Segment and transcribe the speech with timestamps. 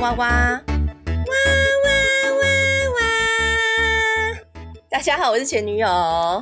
[0.00, 0.26] 哇哇哇哇
[2.32, 2.40] 哇
[2.96, 3.00] 哇！
[4.90, 5.86] 大家好，我是前女友。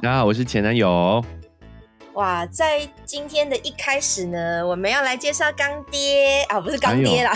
[0.00, 1.24] 大家好，我是前男友。
[2.14, 7.32] 哇，在今天的一开始呢，我们要来介绍干爹啊，不是干爹啦，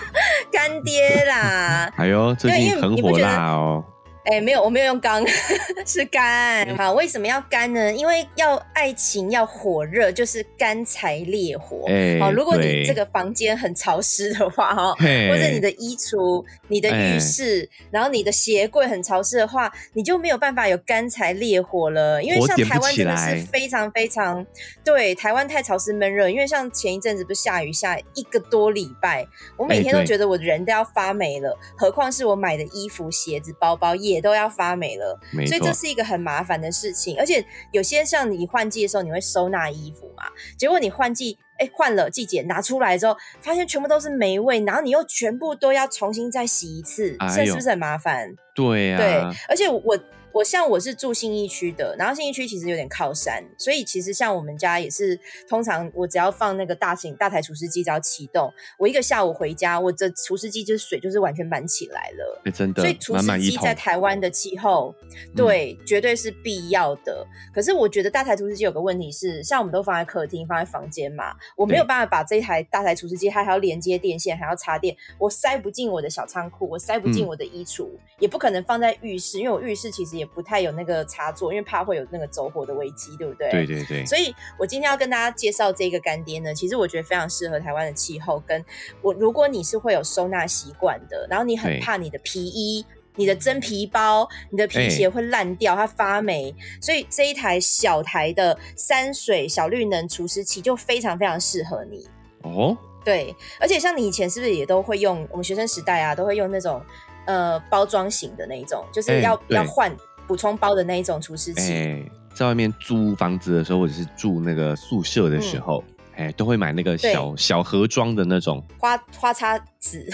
[0.50, 1.92] 干爹啦。
[1.98, 3.84] 哎呦，最近很火辣哦。
[4.26, 5.24] 哎，没有，我没有用干，
[5.86, 6.76] 是干。
[6.76, 7.92] 好，为什么要干呢？
[7.92, 11.86] 因为要爱情要火热，就是干柴烈火。
[12.20, 22.20] 好，如果你这个房间很潮湿的话，哈，或者你的衣橱、你的浴室，然后你的鞋柜很潮湿的话，你就没有办法有干柴烈火了。
[22.20, 24.44] 因为像台湾真的是非常非常
[24.84, 26.28] 对，台湾太潮湿闷热。
[26.28, 29.24] 因为像前一阵子不是下雨下一个多礼拜，
[29.56, 34.26] 我每天都觉得我的人都要发霉了，何况是我买的衣服、鞋子、包包也。
[34.26, 35.16] 都要发霉了，
[35.46, 37.16] 所以这是一个很麻烦的事情。
[37.16, 40.24] 而且有些像你换季的时候，你会收纳衣服嘛？
[40.58, 48.34] 结果你换季，哎，换了季节拿出来之后，发现全部都是霉味，然后你又全部都要重新再洗一次，这是不是很麻烦？
[48.52, 49.96] 对呀，对，而且我。
[50.36, 62.42] 我像我是住信义区的，然后信义区其实有点靠山，所以其实像我们家也是，通常我只要放那个大型大台除湿机只要启动，我一个下午回家，我这除湿机就是水就是完全满起来了。
[62.52, 64.94] 真的，所以除湿机在台湾的气候，
[65.34, 67.26] 对，绝对是必要的。
[67.54, 80.25] 可是我觉得大台除湿机有个问题是，像我们都放在客厅、放在房间嘛，我没有办法把这一台大台除湿机，它还要连接电线，还要插电，我塞不进我的小仓库，我塞不进我的衣橱，也不可能放在浴室，因为我浴室其实也。
[80.34, 83.50] 不太有那个插座，因为怕会有那个走火的危机，对不对？
[83.50, 84.06] 对对对。
[84.06, 88.42] 所以我今天要跟大家介绍这个干爹呢，其实我觉得非常适合台湾的气候。
[88.46, 88.64] 跟
[89.02, 92.84] 我，如果你是会有收纳习惯的，然后你很怕你的皮衣、
[93.16, 102.06] 你的真皮包、你的皮鞋会烂掉，它发霉，所以这一台小台的山水小绿能除湿器就非常非常适合你。
[102.42, 105.26] 哦，对，而且像你以前是不是也都会用？
[105.30, 106.80] 我们学生时代啊，都会用那种
[107.24, 109.90] 呃包装型的那一种，就是要要换。
[110.26, 112.02] 补充包的那一种除湿器，哎，
[112.34, 115.82] 在外面租房子的时候，或者是住那个宿舍的时候，
[116.16, 120.08] 哎，都会买那个小小盒装的那种花花叉纸、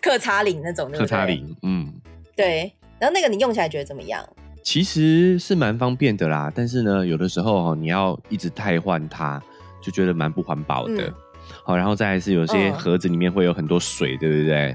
[0.00, 1.92] 克擦领那种，克擦领，嗯，
[2.34, 2.72] 对。
[2.98, 4.26] 然后那个你用起来觉得怎么样？
[4.62, 9.40] 其实是蛮方便的啦，但是呢，有的时候哈，你要一直汰换它，
[9.82, 11.12] 就觉得蛮不环保的。
[11.62, 14.74] 好，然后再是有些盒子里面会有很多水，对不对？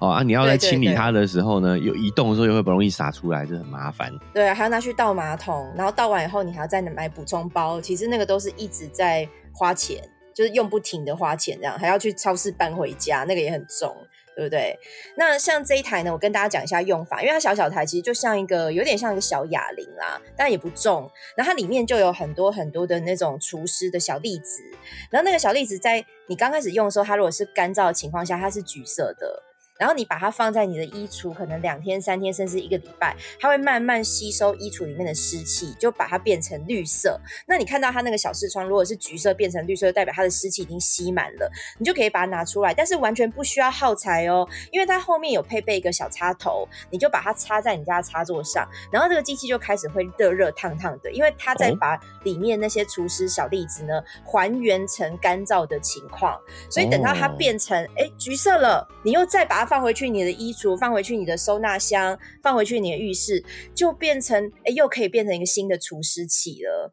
[0.00, 0.22] 哦啊！
[0.22, 4.10] 你要在清理它的时候呢，有移动的时候又会不容易洒出来，就很麻烦。
[4.32, 7.78] 对，还要拿去倒马桶，然后倒完以后你还要再买补充包。
[7.80, 10.02] 其实那个都是一直在花钱，
[10.34, 13.94] 就是用不停的花钱，这样还要去超市搬回家，那个也很重，
[14.34, 14.74] 对不对？
[15.18, 21.10] 那像这一台呢，我跟大家讲一下用法，因为它小小台，其实就像一个有点像一个小哑铃啦，但也不重。
[21.36, 24.62] 然后它里面就有很多很多的那种除湿的小粒子，
[25.10, 29.42] 然后那个小粒子在你刚开始用的时候，它如果是干燥的情况下，它是橘色的。
[29.80, 37.18] 然后你把它放在你的衣橱，可能两天、三天，甚至一个礼拜，它会慢慢吸收衣橱里面的湿气，就把它变成绿色。
[37.46, 42.74] 那你看到它那个小视窗，如果是橘色变成绿色，代表它的湿气已经吸满了，你就可以把它拿出来。
[42.74, 53.94] 但是完全不需要耗材哦，因为它后面有配备一个小插头，你就把它插在你家的插座上，然后这个机器就开始会热热烫烫的，因为它在把里面那些除湿小粒子呢
[54.26, 59.69] 还原成干燥的情况，所以等到它变成哎橘色了，你又再把它。
[59.70, 66.92] 放回去你的衣橱，放回去你的收纳箱，放回去你的浴室，就变成哎，又可以变成一个新的除湿器了，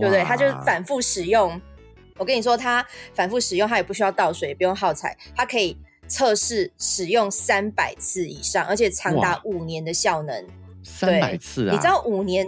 [0.00, 0.24] 对不对？
[0.24, 1.60] 它就是反复使用。
[2.16, 2.82] 我跟你说，它
[3.12, 5.76] 反复使用，它也不需要倒水，也不用耗材，它可以
[6.08, 10.46] 测试使用三百次以上，而且长达五年的效能。
[10.82, 11.72] 三百次啊！
[11.72, 12.46] 你知道五年？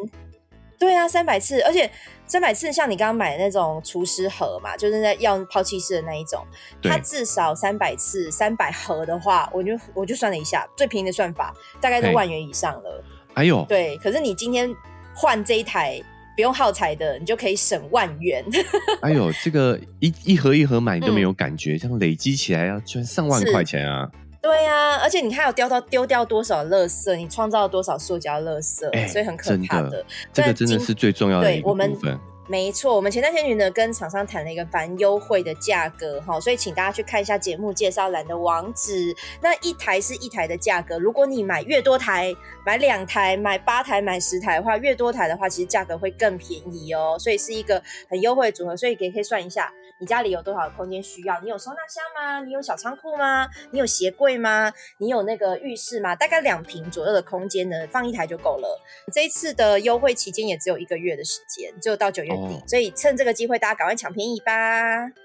[0.79, 1.91] 对啊，三百次，而且
[2.27, 6.45] 三百次像你刚刚买的那种除湿盒嘛，就是在要抛弃式的那一种，
[6.83, 13.05] 它至少三百次，三百盒的话，我就我就算了一下，最便宜的算法大概都万元以上了。
[13.35, 14.75] 哎呦，对，可是你今天
[15.15, 16.03] 换这一台
[16.35, 18.45] 不用耗材的，你就可以省万元。
[19.03, 24.11] 哎呦，这个一一盒一盒买你都没有感觉，这样累积起来要居然上万块钱啊！
[24.41, 30.05] 对呀，而且你看有丢到丢掉多少垃圾，你创造了多少塑胶垃圾，所以很可怕的。
[30.33, 32.21] 这个真的是最重要的一部分。
[32.49, 39.13] 没错，我们前段时间呢跟厂商谈了一个蛮优惠的价格哈，所以请大家去看一下节目介绍栏的网址。
[39.41, 42.33] 那一台是一台的价格，如果你买越多台，
[42.65, 47.17] 买两台、买八台、买十台的话，越多台的话，其实价格会更便宜哦。
[47.19, 49.73] 所以是一个很优惠的组合，所以也可以算一下。
[49.99, 51.41] 你家里有多少空间需要？
[51.41, 52.45] 你有收纳箱吗？
[52.45, 53.49] 你有小仓库吗？
[53.71, 54.73] 你有鞋柜吗？
[54.99, 56.15] 你有那个浴室吗？
[56.15, 58.81] 大概两平左右的空间呢，放一台就够了。
[59.13, 64.53] 这一次的优惠期间也只有一个月的时间，只有到九月底，所以趁这个机会，大家赶快抢便宜吧！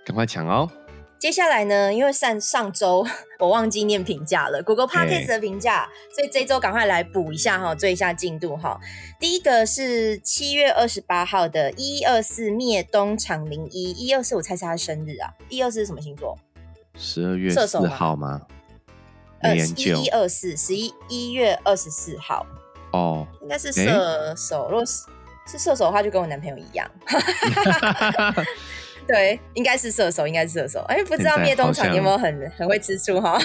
[0.05, 0.69] 赶快抢哦！
[1.21, 3.05] 接下来呢，因为上上周
[3.37, 8.79] 我忘记念评价了，Google Podcast 的评价，所以这周赶快来补一下哈，追一下进度哈。
[9.19, 15.29] 第一个是七月二十八号的一二四灭东厂零一一二四，我猜是他生日啊。
[15.47, 16.35] 一二四是什么星座？
[16.95, 18.41] 十二月四号吗？
[19.41, 22.43] 呃，一一二四，十一一月二十四号。
[22.93, 24.67] 哦，应该是射手。
[24.71, 25.03] 如果是
[25.45, 26.89] 是射手的话，就跟我男朋友一样。
[29.07, 30.79] 对，应该是射手，应该是射手。
[30.87, 33.37] 哎，不知道灭东厂有没有很很会吃醋哈？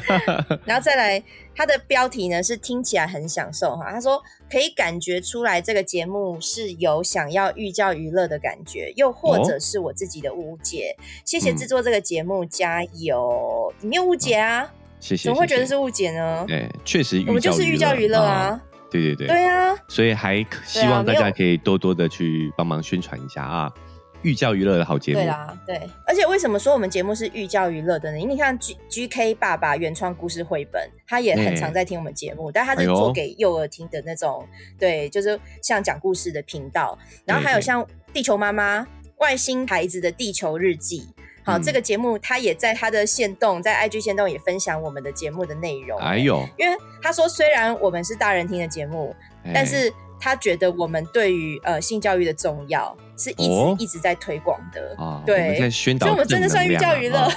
[0.64, 1.22] 然后再来，
[1.54, 3.90] 它的标题呢是听起来很享受哈。
[3.90, 10.94] 他说可以感觉出来这个节目是有想要寓教于乐的感觉，又或者是我自己的误解。
[11.24, 13.72] 谢谢制作这个节目，加油！
[13.80, 14.70] 你没有误解啊？
[15.00, 15.24] 谢谢。
[15.24, 16.44] 怎么会觉得是误解呢？
[16.46, 18.60] 对，确实我们就是寓教于乐啊。
[18.90, 19.74] 对对对，对啊。
[19.88, 23.72] 所以还希望大家可以多多的去帮忙宣传一下啊。
[24.22, 25.80] 寓教于乐的好节目，对啦，对。
[26.06, 28.18] 而且为什么说我们节目是寓教于乐的呢？
[28.18, 34.46] 因为你看 G G K 爸爸原创故事绘本，他也很常在听我们节目，但他是做给幼儿听的那种，
[34.78, 36.98] 对，就是像讲故事的频道。
[37.24, 38.86] 然后还有像地球妈妈、
[39.18, 41.08] 外星孩子的地球日记，
[41.42, 45.98] 好，这个节目他也在他的线动，在 IG 线动也分享我们的节目的内容。
[45.98, 49.14] 哎呦，因为他说虽然我们是大人听的节目，
[49.54, 49.92] 但是。
[50.20, 57.28] 他觉得我们对于呃性教育的重要是一直一直在推广的啊，对，在宣导，所以我们真的算寓教于乐。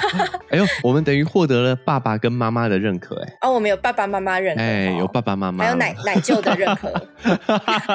[0.50, 6.92] 哎呦，我们等于获得了爸爸跟妈妈的认可，哎，哦，我们有爸爸妈妈认可，哎，有爸爸妈妈，还有奶奶舅的认可，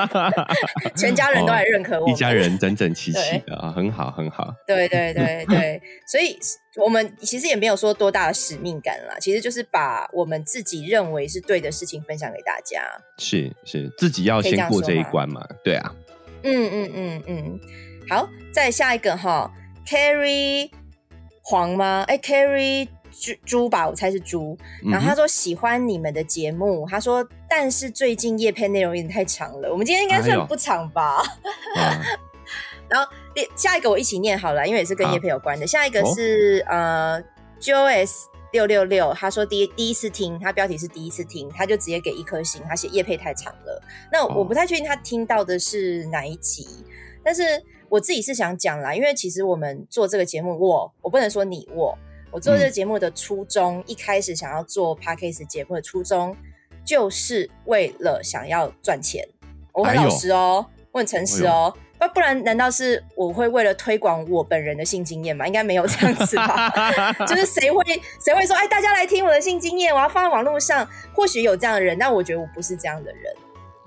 [0.95, 4.53] 全家人都来认可我，一家人整整齐齐的啊，很好，很好。
[4.65, 6.37] 对对对对， 所以
[6.77, 12.81] 我们其实也没有说多大的使命感啦，其实就是把我们自己认为是对的事情分享给大家。
[13.17, 15.93] 是是，自己要先过这一关嘛，对啊。
[16.43, 17.59] 嗯嗯嗯嗯，
[18.09, 19.51] 好，再下一个哈
[19.87, 20.69] ，Carry。
[21.49, 22.03] 黄吗？
[22.09, 24.57] 哎，Carry 猪猪吧，我猜是猪。
[24.83, 29.71] 然后他说喜欢你们的节目，他说但是最近叶配内容有点太长了。
[29.71, 31.23] 我们今天应该算不长吧？
[32.89, 33.09] 然后
[33.55, 35.65] 下一个我一起念好了，因为也是跟叶配有关的。
[35.65, 37.23] 下一个是呃
[37.61, 43.81] ，JOS 六六六，他说第第一次听，他标题是第一次听，他就直接给一颗星，他写叶配太长了。
[44.11, 46.67] 那我不太确定他听到的是哪一集，
[47.23, 47.43] 但是。
[47.89, 51.97] 我自己是想讲啦，因为其实我们做这个节目，我我不能说你我，
[52.31, 56.35] 我做这个节目的初衷，一开始想要做 podcast 节目的初衷，
[56.85, 59.27] 就是为了想要赚钱。
[59.73, 65.45] 我很老实哦，我很诚实哦，那不然难道是我会为了推广我本人的性经验吗？
[65.45, 66.71] 应该没有这样子吧？
[67.27, 67.83] 就是谁会
[68.19, 70.87] 谁会说，哎，大家来听我的性经验，我要放在网络上？
[71.13, 73.33] 或许有这样的人，但我觉得我不是这样的人。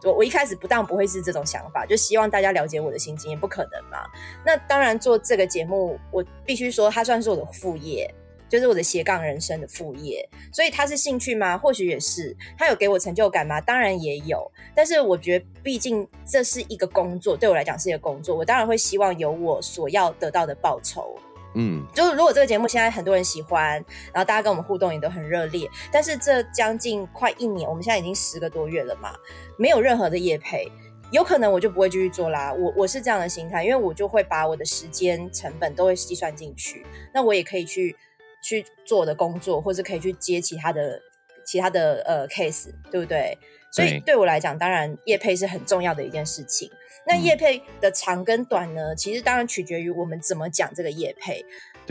[0.05, 3.99] 我我一开始不当不会是这种想法，就希望大家了解我的心经，也不可能嘛。
[4.45, 8.13] 那当然做这个节目，我必须说它算是我的副业，
[8.49, 10.29] 就是我的斜杠人生的副业。
[10.53, 11.57] 所以它是兴趣吗？
[11.57, 12.37] 或许也是。
[12.59, 13.61] 它有给我成就感吗？
[13.61, 14.51] 当然也有。
[14.75, 21.17] 但是我觉得，毕竟这是一个工作，对我来讲是一个工作，我当然会希望有我所要得到的报酬。
[21.55, 23.75] 嗯，就是如果这个节目现在很多人喜欢，
[24.13, 29.13] 然后大家跟我们互动也都很热烈，但是这将近快一年，我们现在已经十个多月了嘛，
[29.59, 30.71] 没有任何的业配，
[31.11, 32.53] 有可能我就不会继续做啦。
[32.53, 37.97] 我我是这样的心态，因为我就会把我的时间成本都会计算进去，那我也可以去
[38.43, 41.01] 去做的工作，或者可以去接其他的
[41.45, 43.37] 其他的呃 case，对不对？
[43.73, 46.71] 所以对我来讲，当然业配是很重要的一件事情。
[47.07, 48.95] 那叶配的长跟短呢？
[48.95, 51.45] 其实当然取决于我们怎么讲这个叶配。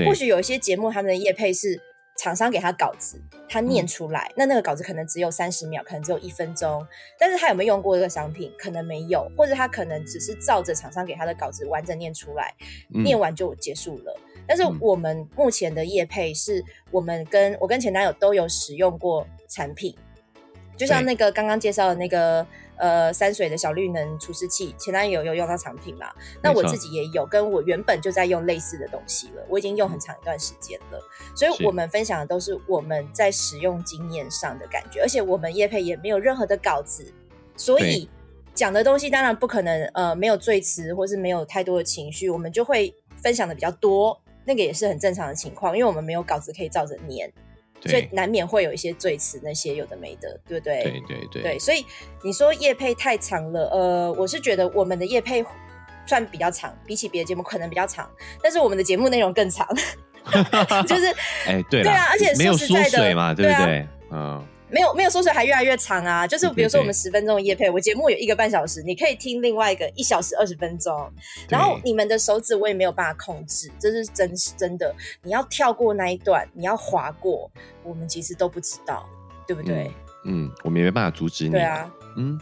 [0.06, 1.78] 或许有一些节目他们的叶配是
[2.16, 6.86] 厂商给他稿子，他念出来，那那个稿子可能只有三十秒，可能只有一分钟。
[7.18, 8.50] 但是他有没有用过这个商品？
[8.58, 12.54] 可能没有，或者他可能只是照着厂商给他的稿子完整念出来，
[12.88, 14.18] 念完就结束了。
[14.48, 19.94] 但是我们目前的叶配是我们跟我跟前男友都有使用过产品，
[20.78, 22.46] 就像那个刚刚介绍的那个。
[22.80, 26.08] 呃，山水的小绿能除湿器，前男友有用到产品嘛？
[26.42, 31.00] 那我自己也有，跟我原本就在用类似的东西了，我已经用很长一段时间了。
[31.36, 37.14] 所以，我们分享的都是我们在使用经验上的感觉，而且我们叶配也没有任何的稿子，
[37.58, 38.10] 所以
[38.54, 47.32] 讲的东西当然不可能呃没有赘词，或是没有太多的情绪，我们就会分享的比较多，那个也是很正常的情况，因为我们没有稿子可以照着念。
[47.86, 50.84] 所以难免会有一些罪词，那些有的没的，对不对？
[50.84, 51.42] 对对对。
[51.42, 51.86] 对，所以
[52.24, 55.44] 你说叶配太长了，呃，我是觉得我们的叶配
[56.06, 58.10] 算比较长，比起别的节目可能比较长，
[58.42, 59.68] 但是我们的节目内容更长，
[60.88, 61.06] 就是
[61.46, 63.88] 哎，对对啊，而且没有缩水嘛，对不对？
[64.12, 66.26] 嗯，没有没有说出来还越来越长啊。
[66.26, 71.12] 就是比如说我们十分钟的夜配，我节目有一个半小时，你可以听另外一个一小时二十分钟。
[71.50, 74.94] 然后你们的手指我也没有办法控制，这是真真的。
[75.24, 77.50] 你要跳过那一段，你要划过，
[77.84, 79.08] 我们其实都不知道，
[79.48, 79.92] 对不对？
[80.26, 81.52] 嗯，我们也没办法阻止你。
[81.52, 82.40] 对啊，嗯，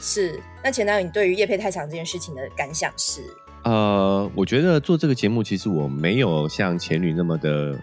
[0.00, 0.40] 是。
[0.64, 3.22] 那前男友，你对于夜配太长这件事情的感想是？
[3.62, 7.78] 呃，我觉得做这个节目，其实我没有像前女那么的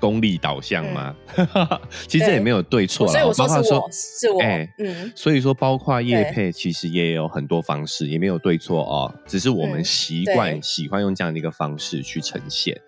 [0.00, 1.14] 功利导向嘛。
[2.06, 4.40] 其实这也没有对错，所以我说是我，是我，
[4.78, 5.12] 嗯。
[5.14, 9.14] 所以说，包括叶配，其实也有很多方式，也没有对错哦。
[9.26, 12.80] 只是我们习惯喜欢用这样的一个方式去呈现。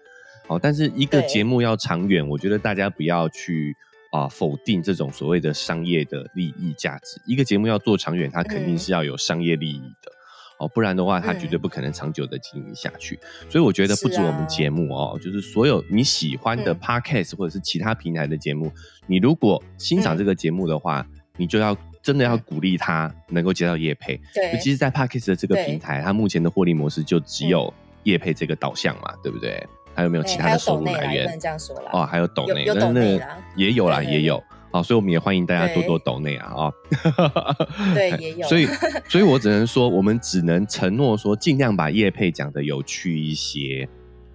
[0.49, 3.77] 哦，但是一个节目要长远，我觉得大家不要去
[4.13, 7.21] 啊否定这种所谓的商业的利益价值。
[7.27, 10.13] 一个节目要做长远，它肯定是要有商业利益的。
[10.59, 13.19] 哦，不然的话，它绝对不可能长久的经营下去。
[13.49, 18.73] 所以我觉得不止我们节目哦，就是所有你喜欢的 podcast 或者是其他平台的节目，
[19.07, 24.21] 你如果欣赏这个节目的话，你就要真的要鼓励他能够接到业配。
[24.35, 27.73] 对，尤其实在 podcast 的这个平台，它目前的获利模式就只有
[28.03, 29.65] 业配这个导向嘛，对不对？
[29.95, 31.39] 还有没有其他的收入来源？
[31.41, 33.21] 这样说啦哦，还有抖内，有抖内
[33.57, 34.43] 也有啦，也有。
[34.71, 36.73] 好，所以我们也欢迎大家多多抖内啊啊！
[37.95, 38.47] 对， 也有。
[38.47, 38.67] 所以，
[39.09, 43.89] 所以我只能说，我们只能承诺说，尽量把叶配讲的有趣一些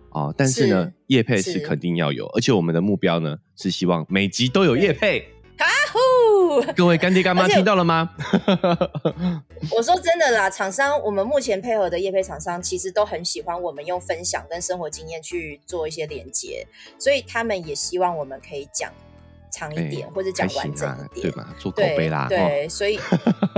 [0.09, 0.33] 啊。
[0.35, 5.27] 但是呢，叶配是肯定要有，而且我们的目标呢，是希望每集都有叶配。
[5.57, 6.73] 啊呼！
[6.73, 8.09] 各位干爹干妈听到了吗？
[9.71, 16.65] 我说真的啦，厂商，我们目前配合的叶配厂商，其实都很喜欢我们用分享跟生活经验去做一些连接，
[16.97, 18.91] 所以他们也希望我们可以讲。
[19.53, 21.55] 长一点，或者讲完整一点，对吧？
[21.59, 22.99] 做口碑啦，对，所以，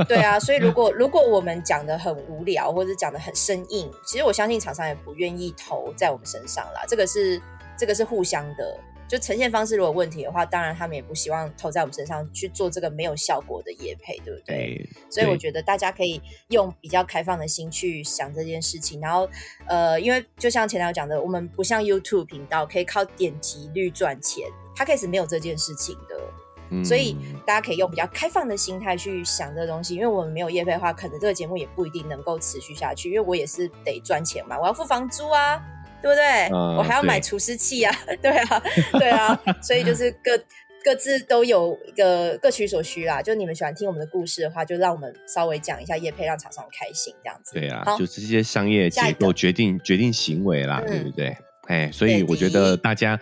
[0.09, 6.83] 对啊，所以如果 如果我们讲的很无聊，或者讲的很生硬，其实我相信厂商也不愿意投在我们身上啦。
[6.85, 7.41] 这个是
[7.77, 14.89] 这个是互相的，就呈现方式如果问题的话，当然他们也不希望投在我们身上去做这个没有效果的业配，对不对？
[15.09, 18.99] 所以我觉得大家可以用比较开放的心去想这件事情。
[18.99, 19.29] 然后，
[19.65, 24.45] 呃，因为就像前两讲的，我们不像 YouTube 频道可以靠点击率赚钱。
[24.75, 27.15] 他开始没有这件事情的，所以
[27.45, 29.95] 大家可以用比较开放的心态去想这个东西。
[29.95, 33.09] 因为我们没有业配的话，可能这个节目也不一定能够持续下去。
[33.09, 35.61] 因为我也是得赚钱嘛，我要付房租啊，
[36.01, 36.49] 对不对？
[36.51, 38.63] 我还要买除湿器啊，对 啊，
[38.93, 39.39] 对啊。
[39.61, 40.37] 所以就是各
[40.83, 43.21] 各自都有一个各取所需啦。
[43.21, 47.53] 就你们喜欢听我们的故事的话，就让我们稍微讲一下业配，让厂商开心这样子。
[47.53, 51.37] 对啊，就这些商业结构决定决定行为啦，对不对？
[51.67, 53.17] 哎，所以我觉得大家。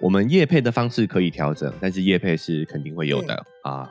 [0.00, 3.90] 我们叶配的方式可以调整，但是叶配是肯定会有的啊。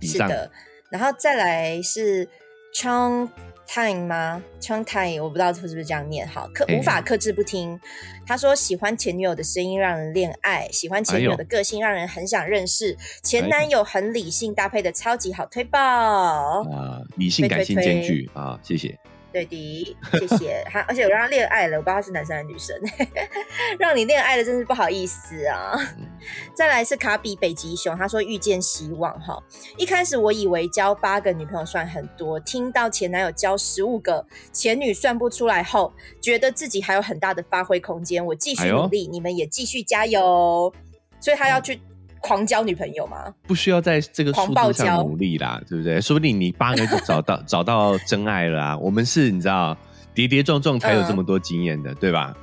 [0.00, 0.50] 是的，
[0.90, 2.28] 然后再来是
[2.74, 3.28] Chong
[3.66, 7.78] Time 吗？Chong Time 我不知道是不是这样念，好克无法克制不听。
[8.26, 17.02] 他说喜欢前女友的声音让人恋爱，喜欢前女友的个性让人很想认识，前男友很理性搭配的超级好推爆啊！
[17.16, 18.58] 理性感性兼具啊！
[18.62, 18.98] 谢谢。
[19.32, 20.62] 对的，谢谢。
[20.70, 22.76] 他而且我让他恋爱了，我不知道他是男生还是女生。
[23.78, 25.72] 让你恋爱了，真是不好意思啊。
[26.54, 29.42] 再来是卡比北极熊，他说遇见希望哈。
[29.76, 38.24] 一开始我以为交八个女朋友算很多，听到前男友交十五个，前女算不出来后，觉得自己还有很大的发挥空间。
[38.24, 40.72] 我继续努力，你们也继续加油。
[41.18, 41.80] 所以他要去。
[42.22, 43.34] 狂交女朋友吗？
[43.46, 46.00] 不需要在这个速度上努力啦，对不对？
[46.00, 48.78] 说不定你八个就找到找到真爱了啊！
[48.80, 49.76] 我们是你知道
[50.14, 52.34] 跌跌撞撞才有这么多经验的，对吧？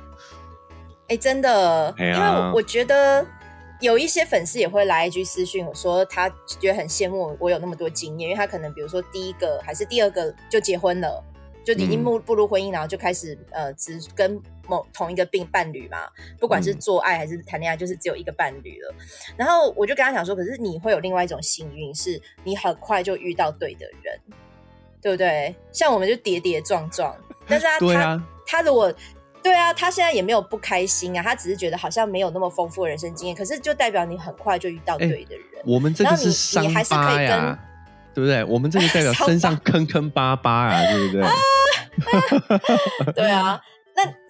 [1.08, 3.26] 哎，真的，因为我觉得
[3.80, 11.24] 有一些粉丝也会来一句私讯，我说他觉得很羡慕我有那么多经验，因为他可能比如说第一个还是第二个就结婚了。
[11.62, 16.08] 就已经步步入婚姻，然后就开始呃，只跟某同一个病伴侣嘛，
[16.38, 18.94] 不管是做爱还是谈恋爱，就是只有一个伴侣了。
[19.36, 24.20] 然后我就跟他讲说，可是你会有另外一种幸运，是你很快就遇到对的人，
[25.02, 25.52] 对不对？
[25.72, 27.14] 像我们就跌跌撞撞，
[27.48, 28.92] 但是他他他如果
[29.42, 35.44] 对啊，他现在也没有不开心啊，他只是觉得好像没有那么丰富的人生经验，可是就代表你很快就遇到对的人。
[35.66, 37.58] 我们这个是伤疤呀。
[38.12, 38.42] 对不对？
[38.42, 43.12] 我们这个代表 身上坑坑巴巴啊，对不对？
[43.14, 43.60] 对啊，那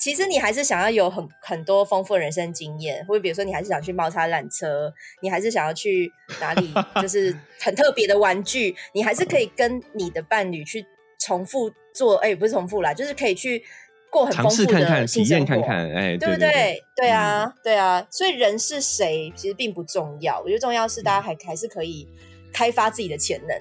[0.01, 10.85] 其实你还是想要有很很多丰富的人生经验，或者比如说你还是想去猫叉缆车，你还是想要去哪里， 就是很特别的玩具，你还是可以跟你的伴侣去
[11.19, 13.63] 重复做，哎，不是重复啦，就是可以去
[14.11, 16.83] 过很丰富的体验看看，哎，对不对？
[16.97, 22.09] 对啊，对啊，所以人是谁其实并不重要，我觉得重要是大家还还是可以。
[22.53, 23.57] 开发自己的潜能，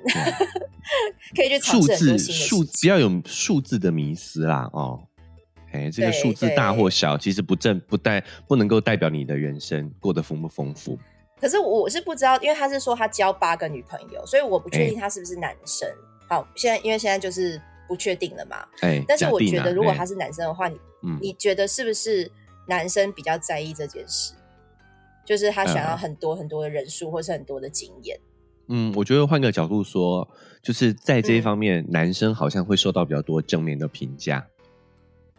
[1.37, 4.99] 可以去尝试很多新的数不要有数字的迷思啦，哦，
[5.71, 10.97] 哎，这个数字大或小，其实不正不代不能够代表你的人生过得丰不丰富。
[11.39, 15.87] 可是我是不知道，因为他是说他交八个女朋友，所以我不确定他是不是男生。
[16.27, 18.57] 好，现在因为现在就是不确定了嘛。
[18.81, 20.77] 哎，但是我觉得如果他是男生的话，你
[21.21, 22.29] 你觉得是不是
[22.67, 24.33] 男生比较在意这件事？
[25.25, 28.19] 就是他想要很多很多的人数，或是很多的经验。
[28.67, 30.27] 嗯，我觉得换个角度说，
[30.61, 34.45] 就是在这一方面，男生好像会受到比较多正面的评价。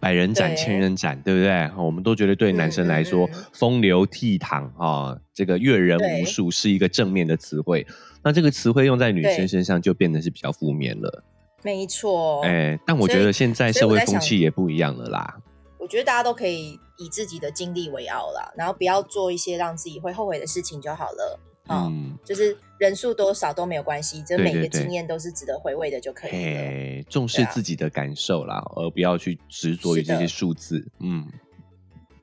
[0.00, 1.71] 百人斩、千人斩，对不对？
[1.76, 7.87] 我们都觉得对男生来说，风流倜傥啊，这个阅人无数是一个正面的词汇。
[8.23, 11.23] 那这个词汇用在女生身上，就变得是比较负面了。
[11.62, 12.42] 没错。
[12.42, 15.38] 哎，但我觉得现在社会风气也不一样了啦。
[15.78, 21.40] 我觉得大家都可以以自己的经历为傲啦，然后不要做一些让自己会后悔的事情就好了。
[21.69, 27.04] 嗯，就是人数多少都没有关系，这每个经验都是值得回味的就可以了。
[27.10, 30.82] 重视自己的感受啦，而不要去执着于这些数字。
[30.99, 31.28] 嗯，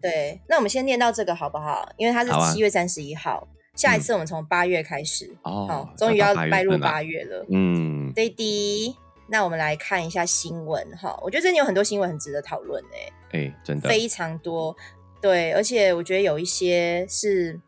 [0.01, 0.41] 对。
[0.49, 1.87] 那我们先念到这个好不好？
[1.95, 5.31] 因为它是七月三十一号，下一次我们从八月开始。
[5.43, 7.45] 哦，终于要迈入八月了。
[7.51, 8.95] 嗯，Daddy，
[9.27, 11.15] 那我们来看一下新闻哈。
[11.21, 13.13] 我觉得这里有很多新闻很值得讨论诶。
[13.45, 14.75] 哎，真的非常多。
[15.21, 17.59] 对，而且我觉得有一些是。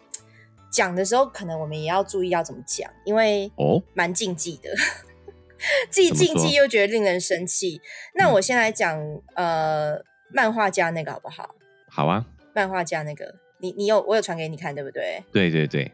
[0.71, 4.69] 讲的时候，可能我们也要注意要怎么讲，因为哦，蛮禁忌的，
[5.89, 7.81] 既禁忌又觉得令人生气。
[8.13, 8.99] 那我先来讲，
[9.35, 10.01] 呃，
[10.33, 11.55] 漫画家那个好不好？
[11.89, 15.23] 好啊，漫画家那个，你你有我有传给你看，对不对？
[15.31, 15.91] 对对对，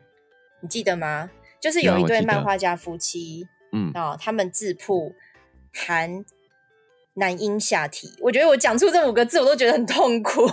[0.62, 1.32] 你记得吗？
[1.62, 5.13] 就是有一对漫画家夫妻，嗯啊，他们自曝
[5.74, 6.24] 含。
[7.17, 10.45] 男婴下体，我觉得我讲出这五个字，我都觉得很痛苦，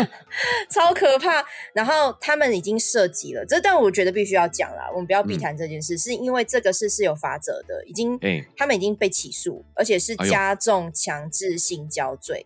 [0.68, 1.42] 超可怕。
[1.72, 8.18] 然后他们已经涉及了，这但我觉得必须要讲啦，我们不要避谈这件事，是因为这个事是有法则的，已经，
[8.56, 12.44] 他们已经被起诉，而且是加重强制性交罪，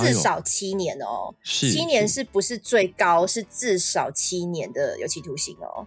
[0.00, 3.26] 至少七年哦，七年是不是最高？
[3.26, 5.86] 是至少七年的有期徒刑哦。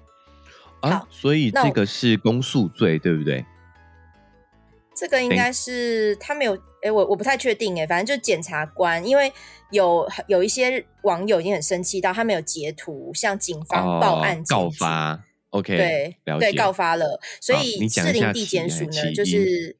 [0.82, 3.46] 好，所以这个是公诉罪，对不对？
[4.94, 9.32] 这个应该是他没有，哎，我我不太确定，哎，反正就是检察官，因为
[9.70, 19.78] 有有一些网友已经很生气到他没有截图向警方报案告发，OK，对，对，告发了，所以士林地检署呢，就是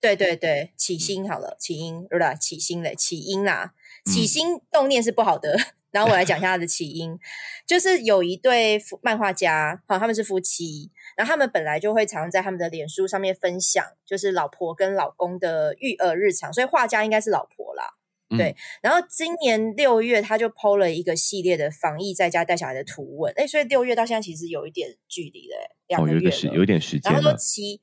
[0.00, 2.34] 对对对，起心好了，起因对吧？
[2.34, 3.72] 起心嘞，起因啦，
[4.04, 5.58] 起心动念是不好的。
[5.96, 7.18] 然后我来讲一下它的起因，
[7.66, 17.94] 就是有一对漫画家，好，他们是夫妻，然后他们本来就会常在他们的脸书上面分享，就是老婆跟老公的育儿日常，所以画家应该是老婆啦，
[18.36, 18.54] 对。
[18.82, 25.56] 然后今年六月，他就 PO 了一个系列的防疫在家带小孩的图文，哎，所以六月到现在其实有一点距离了，
[25.86, 27.10] 两个月了，有点时间。
[27.10, 27.80] 然后说其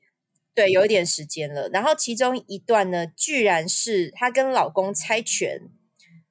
[0.54, 1.68] 对，有一点时间了。
[1.72, 5.62] 然后其中一段呢，居然是她跟老公猜拳。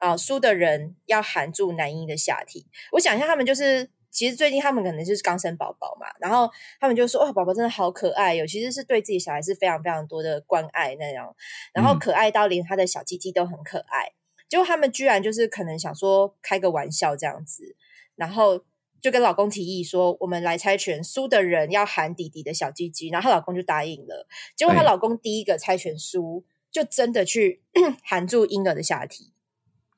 [0.03, 2.67] 啊，输的人要含住男婴的下体。
[2.91, 11.33] 我想一下，他们就是其实最近他们可能就是刚生宝宝嘛，然后他们就说：“哇，宝宝真的好可爱哟！”其实是对自己小孩是非常非常多的关爱那样，
[11.73, 14.11] 然后可爱到连他的小鸡鸡都很可爱。
[14.49, 17.77] 结果他们居然就是可能想说开个玩笑这样子，
[18.17, 18.65] 然后
[19.01, 24.27] 就跟老公提议说：“我们来猜拳，输的人要含弟弟的小鸡鸡。”然后她老公就答应了。
[24.57, 27.63] 结果她老公第一个猜拳输，就真的去
[28.03, 29.32] 含住婴儿的下体。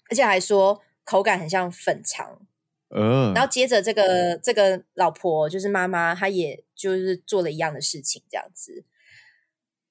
[0.09, 2.45] 而且还说口感很像粉肠，
[2.89, 8.85] 嗯，然后接着这个这个老婆就是妈妈，她也就是做了一样的事情，这样子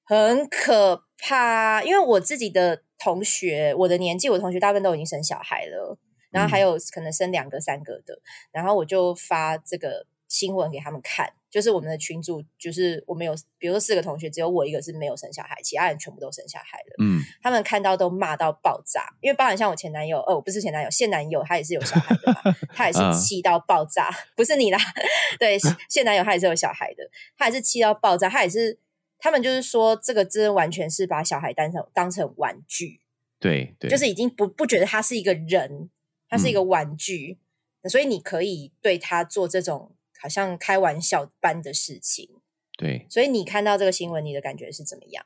[0.03, 1.83] 很可怕。
[1.83, 5.97] 因为我自己的同学，我的年纪，我同学大部分都已经生小孩了，
[6.31, 11.33] 然后还有可能生两个、三个的，然后我就发这个新闻给他们看。
[11.55, 16.95] 就是我们的群主，就是我们有，比如说四个同学，只有我一个是没有生小孩，其他人全部都生小孩了。
[17.01, 24.77] 嗯，他们看到都骂到爆炸，因为包含像我前男友，哦，不是前男友，现男友，他也是有小孩的嘛， 他也是气到爆炸，不是你啦，
[25.39, 28.77] 对， 现男友他也是有小孩的，他也是气到爆炸，他也是，
[29.17, 32.99] 他们就是说这个真完全是把小孩当成当成玩具，
[33.39, 35.89] 对对，就是已经不不觉得他是一个人，
[36.27, 37.39] 他是一个玩具，
[37.87, 39.94] 所以你可以对他做这种。
[40.25, 42.27] 好像开玩笑般的事情，
[42.79, 45.23] 对，所以你看到这个新闻，你的感觉是怎么样？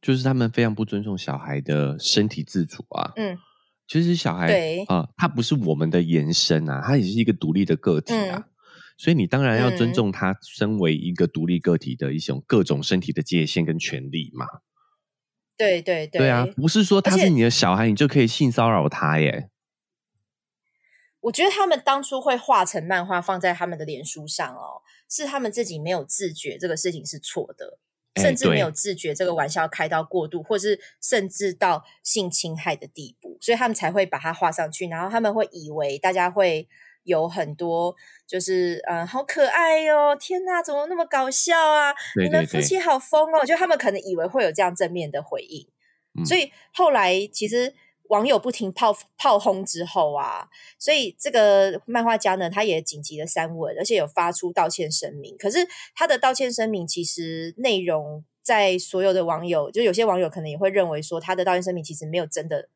[0.00, 3.12] 就是他们非常不尊重小孩的身体自主啊。
[3.16, 3.36] 嗯，
[3.88, 8.46] 其实小孩对啊，他不是我们的延伸啊，他也是一个独立的个体啊。
[8.96, 14.46] 所以你当然要尊重他身为一个独立个体的一种各种身体的界限跟权利嘛。
[15.56, 19.50] 对对对，对啊，不是说他是你的小孩，你就可以性骚扰他耶。
[21.20, 27.78] 我觉得他们当初会画成漫画放在他们的脸书上哦，是他们自己没有自觉这个事情是错的，
[28.20, 34.86] 甚至没有自觉这个玩笑开到过度，或是甚至到性侵害的地步，所以他们才会把它画上去。
[34.88, 36.68] 然后他们会以为大家会
[37.02, 40.14] 有很多就是嗯，好可爱哟！
[40.14, 41.94] 天哪，怎么那么搞笑啊？
[42.22, 43.44] 你们夫妻好疯哦！
[43.44, 45.66] 就他们可能以为会有这样正面的回应，
[46.24, 47.74] 所以后来其实
[48.08, 55.36] 网友不停炮炮轰之后啊，所以这个漫画家呢，他也紧急的删文，而且有发出道歉声明。
[55.38, 62.68] 可是他的道歉声明其实内容，在所有的网友，就有些网友可能也会认为说，他的道歉声明其实没有真的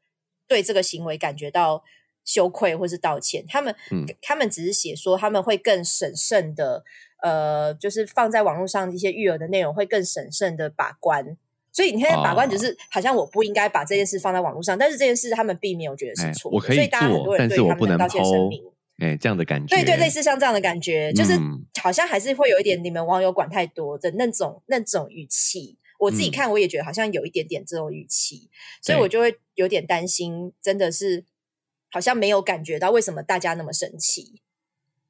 [0.47, 1.83] 对这个行为感觉到。
[2.25, 3.75] 羞愧或是道歉，他们
[4.21, 6.85] 他们只是写说他们会更审慎的，
[7.21, 11.37] 呃，就是放在网络上一些育儿的内容会更审慎的把关。
[11.73, 18.63] 所以你看，把关只是好像我不应该把这件事放在网络上，但是这件事他们并没有觉得是错，我可以做，但是我不能道歉声明。
[18.99, 21.33] 哎，这样的感觉，对对，类似像这样的感觉，就是
[21.81, 25.79] 好像还是会有一点你们网友管太多的那种那种语气。
[25.99, 31.25] 我自己看我也觉得好像有一点点这种语气，所以我就会有点担心，真的是。
[31.95, 34.41] 好像没有感觉到为什么大家那么生气，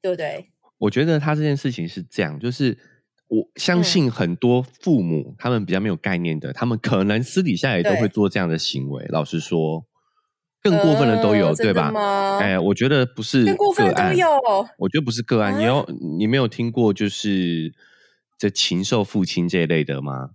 [0.01, 0.51] 对不对？
[0.79, 2.77] 我觉得他这件事情是这样，就是
[3.27, 9.05] 我相信很多父母他们比较没有概念的，他们可能私底下也都会做这样的行为。
[9.09, 9.85] 老实说，
[10.61, 11.91] 更过分的都有，对吧？
[12.39, 14.27] 哎，我觉得不是更过分的都有，
[14.77, 15.59] 我觉得不是个案。
[15.59, 17.73] 你有你没有听过就是
[18.37, 20.31] 这禽兽父亲这一类的吗？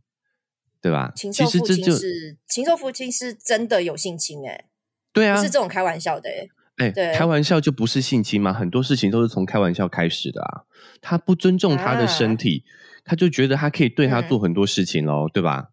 [0.80, 1.12] 对吧？
[1.14, 4.66] 禽兽父亲是禽兽父亲是真的有性侵哎。
[5.12, 6.48] 对啊，是这种开玩笑的哎，
[6.78, 8.52] 哎，开玩笑就不是性侵吗？
[8.52, 10.62] 很多事情都是从开玩笑开始的啊。
[11.00, 12.64] 他不尊重他的身体，
[13.04, 15.68] 他就觉得他可以对他做很多事情喽，对吧？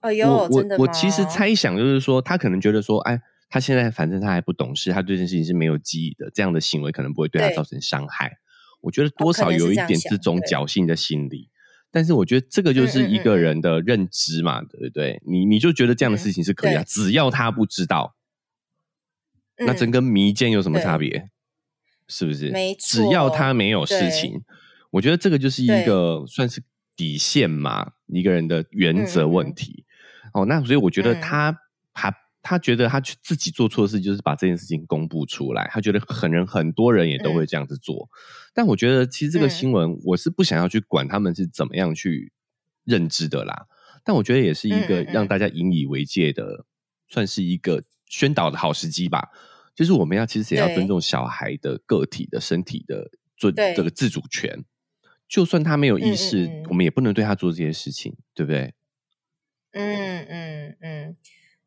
[0.00, 8.38] 哎呦，我我我其实猜想就是说，他可能觉得说，哎，他现在反正他还不懂事，他对这件事情是没有记忆的，这样的行为可能不会对他造成伤害。
[8.82, 11.48] 我觉得多少有一点这种侥幸的心理，
[11.90, 15.22] 但是我觉得这个就是一个人的认知嘛，对不对？
[15.24, 18.16] 你你就觉得这样的事情是可以啊，只要他不知道。
[19.58, 21.30] 那真跟迷奸有什么差别？
[22.06, 22.50] 是不是？
[22.50, 24.42] 没错，只要他没有事情，
[24.90, 26.62] 我觉得这个就是一个算是
[26.94, 29.86] 底线嘛，一个人的原则问题。
[30.34, 31.56] 哦，那所以我觉得他
[31.94, 35.66] 他他觉得他自己做错事，就是把这件事情公布出来。
[35.72, 38.10] 他觉得很人很多人也都会这样子做。
[38.52, 42.32] 但我觉得其实这个新闻，我是不想要去管他们是怎么样去
[42.84, 43.66] 认知的啦。
[44.04, 46.66] 但我觉得也是一个让大家引以为戒的，
[47.08, 47.82] 算是一个。
[48.14, 49.30] 宣导的好时机吧，
[49.74, 54.64] 就是我们要其实也要尊重小孩的个体的身体的尊这个自主权，
[55.26, 58.72] 就算他没有意识，我们也不能对他做这些事情，对不对？
[59.72, 61.16] 嗯嗯嗯，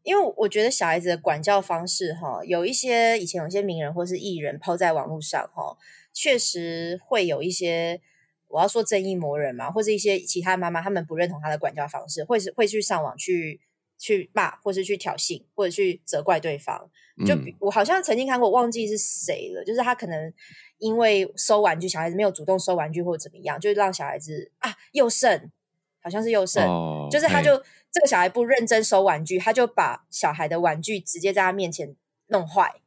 [0.04, 5.76] 因为我觉得小孩子的管教方式哈，有一些以前有些名人或是艺人抛在网络上哈，
[6.14, 8.00] 确实会有一些
[8.48, 13.60] 我要说正义魔人嘛，或者一些其他妈妈他们不认同他的管教方式，会是会去上网去。
[13.98, 16.90] 去骂，或是去挑衅，或者去责怪对方。
[17.26, 19.64] 就我好像曾经看过，忘记是谁了。
[19.66, 20.32] 就是他可能
[20.78, 25.52] 因为收玩具，小孩子没有主动收玩具，或者怎么样，就让小孩子啊又胜，
[26.00, 26.64] 好像是又胜。
[27.10, 27.58] 就是他就
[27.92, 31.96] 这个小孩不认真收玩具，他就把小孩的玩具直接在他面前
[32.28, 32.82] 弄坏。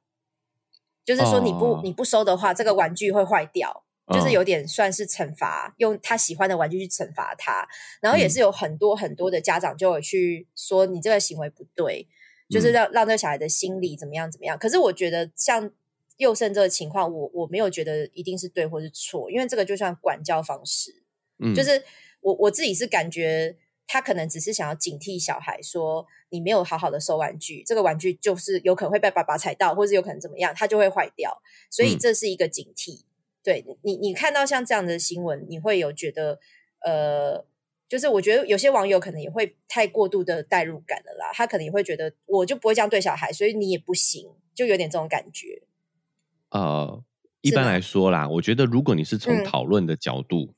[1.05, 3.85] 就是说你不你不收的话，这个玩具会坏掉。
[4.13, 7.67] 就是有点算是惩罚，用他喜欢的玩具去惩罚他，
[8.01, 12.09] 然后也是有很多很多的家长就会去说你这个行为不对，
[12.49, 14.59] 就是让让这个小孩的心理怎么样怎么样。
[14.59, 15.71] 可是我觉得像
[16.17, 21.03] 幼胜这个情况，我我没有觉得一定是对或是错，因为这个就算管教方式，
[21.39, 21.83] 嗯，就是
[22.21, 33.03] 我我自己是感觉他可能只是想要警惕小孩，说你没有好好的收玩具，这个玩具就是有可能会被爸爸踩到，或是有可能怎么样，它就会坏掉，所以这是一个警惕。
[33.43, 36.39] 对你，你看到像这样的新闻，你会有觉得，
[36.85, 37.45] 呃，
[37.89, 41.31] 就是我觉得有些网友可能也会太过度的代入感了啦。
[41.33, 45.63] 他可能也会觉得，我就不会这样对小孩，所以你也不行，就有点这种感觉。
[46.51, 47.03] 呃，
[47.41, 50.55] 一般来说啦，我觉得如果你是从讨论的角度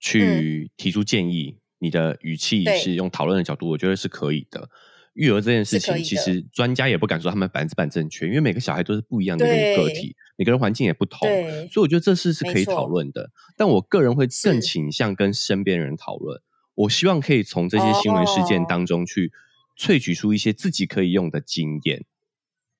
[0.00, 4.68] 去提出建议，你的语气是用讨论的角度，我觉得是可以的。
[5.14, 11.28] 育儿这件事情，其实专家也不敢说他们百分之百正确，因为每个小孩都是不一样的一个个体，每个人环境也不同，
[11.70, 13.30] 所以我觉得这事是可以讨论的。
[13.56, 16.40] 但我个人会更倾向跟身边人讨论。
[16.74, 19.32] 我希望可以从这些新闻事件当中去
[19.78, 22.04] 萃取出一些自己可以用的经验，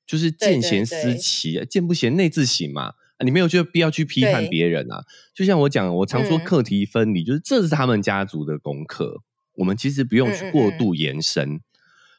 [0.07, 2.93] 就是见贤思齐，见不贤内自省嘛。
[3.25, 5.03] 你没有就必要去批判别人啊。
[5.35, 9.23] 就像我讲，我常说课题分离，就是这是他们家族的功课，
[9.55, 11.63] 我们其实不用去过度延伸。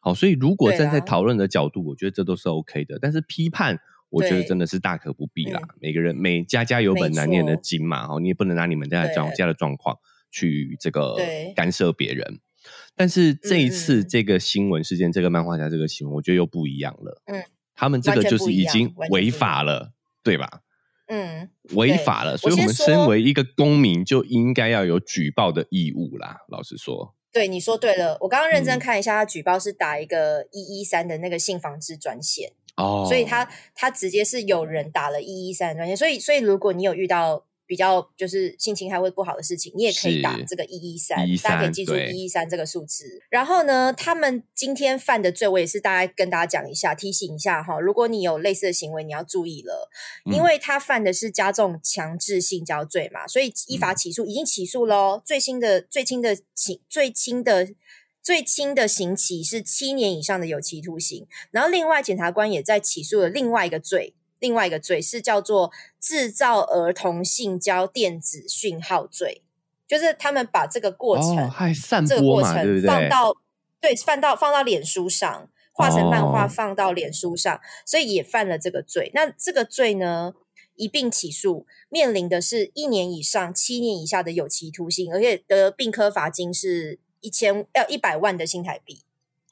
[0.02, 2.97] 好，所以如果站在讨论的角度，我觉得这都是 OK 的。
[3.00, 5.62] 但是批判，我觉得真的是大可不必啦。
[5.80, 9.98] 每个人每家家有本难念的经嘛，哦，你也不能拿你们家家家的状况
[10.32, 11.17] 去这个
[11.56, 12.39] 干涉别人。
[12.96, 17.22] 但是这一次这个新闻事件，这个漫画家这个新闻，我觉得又不一样了。
[17.26, 17.43] 嗯，
[17.76, 19.93] 他们这个就是已经违法了，
[20.24, 20.62] 对吧？
[21.08, 26.39] 嗯，违法了，所以我们身为一个公民就应该要有举报的义务啦。
[26.50, 37.44] 老实说，对你说对了，我刚刚认真看一下，他举报是打一个一一三的那个性防治专线哦，所以他他直接是有人打了一一三专线，所以所以如果你有遇到。
[37.70, 43.22] 比较就是性侵害会不好的事情，你也可以打这个一一三，大家可以记住一一三这个数字。
[43.30, 47.78] 然后呢，他们今天犯的罪，我也是大概跟大家讲一下，提醒一下哈。
[47.78, 49.90] 如果你有类似的行为，你要注意了，
[50.34, 55.22] 因为他犯的是加重强制性交罪嘛，所以依法起诉，已经起诉喽。
[55.26, 57.68] 最新的最轻的刑最轻的
[58.28, 61.26] 最轻的刑期是七年以上的有期徒刑。
[61.50, 64.16] 然后另外检察官也在起诉了另外一个罪。
[64.40, 69.44] 另外一个罪是叫做制造儿童性交电子讯号罪，
[69.88, 71.50] 就是他们把这个过程，
[72.06, 73.38] 这个过程放到
[73.80, 79.10] 对放到放到脸书上，画成漫画放到脸书上，所以也犯了这个罪。
[79.13, 80.34] 那这个罪呢，
[80.76, 89.02] 一并起诉，面临的是一年以上七年以下的有期徒刑，而且得并科罚金是一千要一百万的新台币。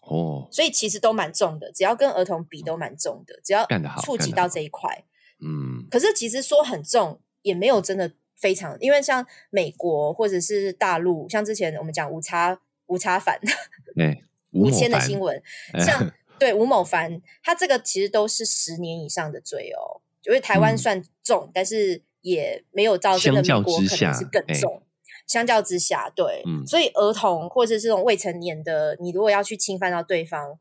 [0.08, 3.68] 哦，所以其实都蛮重的，只要跟儿童比都蛮重的，只要
[4.02, 5.04] 触及到这一块，
[5.42, 5.86] 嗯。
[5.92, 13.38] 可是其实说很重，也没有真的非常，因为像美国或者是大陆，像之前我们讲无差无差反，
[13.98, 15.42] 对，五千的新闻，
[15.84, 24.84] 像对吴某凡，他这个其实都是十年以上的罪哦，因为台湾算重，但是也没有造真的美国可能是更重。
[25.28, 30.58] 相较之下，对，所以儿童或者是这种未成年的，你如果要去侵犯到对方，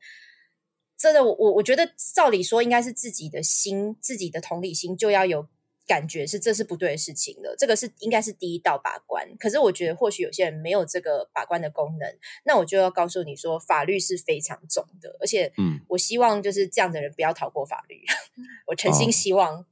[0.96, 5.46] 真的，我我我觉得照理说应该是自己的心，自己的同理心就要有
[5.86, 9.28] 感觉是这是不对的事情了，这个是应该是第一道把关。
[9.38, 12.08] 可是我觉得或许有些人没有这个把关的功能，
[12.44, 18.02] 那我就要告诉你说，法律是非常重的，而且，嗯，我希望就是这样的人不要逃过法律，
[18.68, 19.66] 我诚心希望。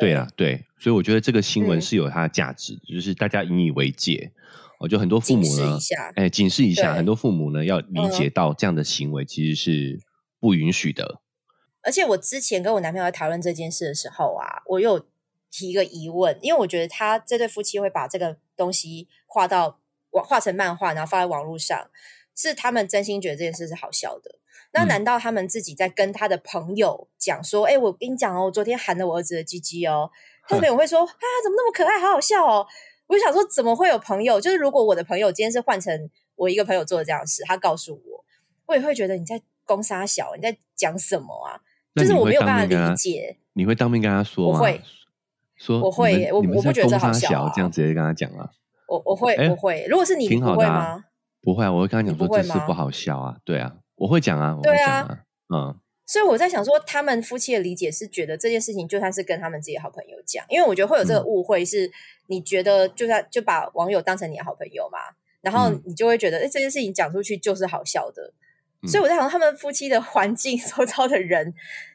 [0.00, 4.32] 对啊，对，所以我觉得这个新闻是有它的价值，就是大家引以为戒。
[4.80, 5.78] 我觉得很多父母呢，
[6.16, 10.00] 哎，警示一下，很多父母呢要理解到这样的行为其实是
[10.40, 11.20] 不允许的。
[11.82, 15.06] 而且我之前跟我男朋友在讨论这件事的时候啊，我有
[15.50, 19.80] 提一个疑问，因为我觉得他这对夫妻会把这个东西画到
[20.10, 21.88] 画画成漫画，然后放在网络上，
[22.34, 24.38] 是他们真心觉得这件事是好笑的。
[24.74, 30.10] 那难道他们自己在跟他的朋友讲说：“哎，我跟你讲哦，我昨天喊了我儿子的鸡鸡哦。”
[30.46, 32.66] 他朋友会说：“啊，怎么那么可爱，好好笑哦！”
[33.06, 34.40] 我就想说，怎么会有朋友？
[34.40, 38.24] 就是如果我的朋友今天是换成我一个朋友做的这样的事，他告诉我，
[38.66, 41.60] 我也会觉得你在攻杀小，你在讲什么啊？
[41.94, 43.38] 就是我没有办法理解。
[43.52, 44.58] 你会当面跟他说吗？
[44.58, 44.80] 会
[45.56, 48.50] 说，我会，我我不觉得这好笑，这样直接跟他讲啊。
[48.88, 51.04] 我我会我会，如果是你，挺好的吗？
[51.40, 53.76] 不会啊，我会跟他讲说，这事不好笑啊，对啊。
[53.96, 61.90] 我会讲啊，对啊，嗯，所以我在想说，他们夫妻的理解是觉得这件事情就算是跟他们自己好朋友讲，因为我觉得会有这个误会，是
[62.26, 64.98] 你觉得就算就把网友当成你的好朋友嘛，
[65.40, 68.32] 然后你就会觉得，哎，这件事情讲出去就是好笑的。
[68.86, 71.54] 所以我在想，他们夫妻的环境 周遭的人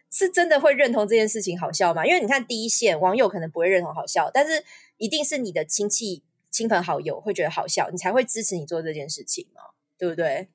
[0.09, 2.03] 是真的会认同这件事情好笑吗？
[2.05, 4.63] 因为你看第一线网友可能不会认同好笑，但是
[4.97, 9.61] 一定是你的亲戚、亲朋好友会觉得好笑，你才会支持你做这件事情嘛，
[9.99, 10.47] 对不对？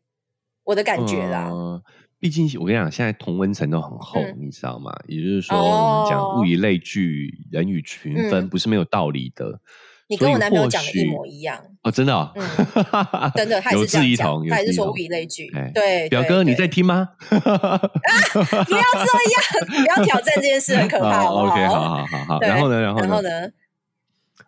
[0.64, 1.50] 我的感觉啦，
[2.18, 4.90] 毕竟我跟你讲，现在同温层都很厚，你知道吗？
[5.06, 9.60] 也就是说，讲物以类聚，人以群分，不是没有道理的。
[10.06, 12.32] 你跟我男朋友讲的一模一样哦，真的，
[13.34, 15.50] 真的， 有志一同，他也是说物以类聚。
[15.74, 17.08] 对，表哥你在听吗？
[17.28, 18.82] 不要这样，
[19.66, 21.24] 不要挑战这件事， 很可怕。
[21.24, 22.40] OK，好好好好。
[22.40, 22.80] 然后呢？
[22.80, 23.48] 然后呢？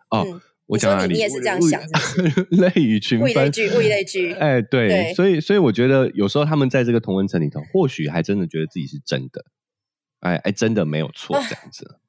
[0.09, 0.41] 哦。
[0.67, 1.81] 我讲你，你也是这样想，
[2.51, 4.33] 类以群分，物以类聚，物以类聚。
[4.39, 9.45] 哎，对，所以，所以我觉得有时候他们在这个同温层里头，或许还真的觉得自己是真的，
[10.19, 11.99] 哎哎，真的没有错，这样子，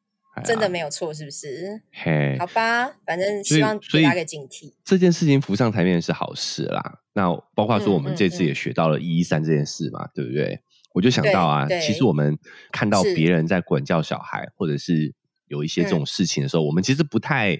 [0.44, 1.82] 真的没有错，是不是？
[1.92, 4.72] 嘿，好吧，反正希望大家个警惕。
[4.84, 6.98] 这件事情浮上台面是好事啦。
[7.12, 10.60] 那包括说我们这次也学到了一一三这件事嘛，对不对？
[10.94, 12.36] 我就想到啊，其实我们
[12.72, 15.14] 看到别人在管教小孩，或者是
[15.46, 17.56] 有一些这种事情的时候，我们其实不太。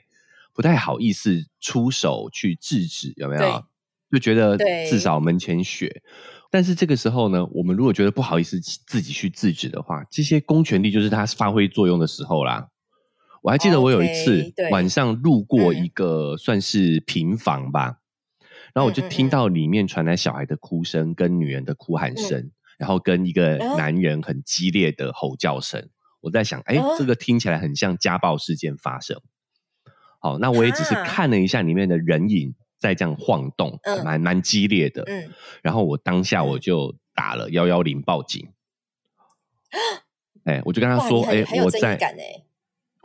[0.58, 3.64] 不太好意思出手去制止，有没有？
[4.10, 4.58] 就觉得
[4.90, 6.02] 至少门前雪。
[6.50, 12.70] 但是这个时候呢，我们如果觉得不好意思自己去制止的话，这些公权力就是它发挥作用的时候啦。
[13.40, 18.00] 我还记得我有一次晚上路过一个算是平房吧，
[18.74, 25.88] 然后我就听到里面传来小孩的哭声跟女人的哭喊声，然后跟一个男人很激烈的吼叫声。
[26.20, 29.16] 我在想，哎，这个听起来很像家暴事件发生。
[30.18, 35.02] 好，那我也只是看了一下里面的人影在这样晃动，蛮蛮激烈的。
[35.06, 35.30] 嗯，
[35.62, 38.48] 然后我当下我就打了幺幺零报警。
[40.44, 41.98] 哎，我就跟他说：“哎，我在，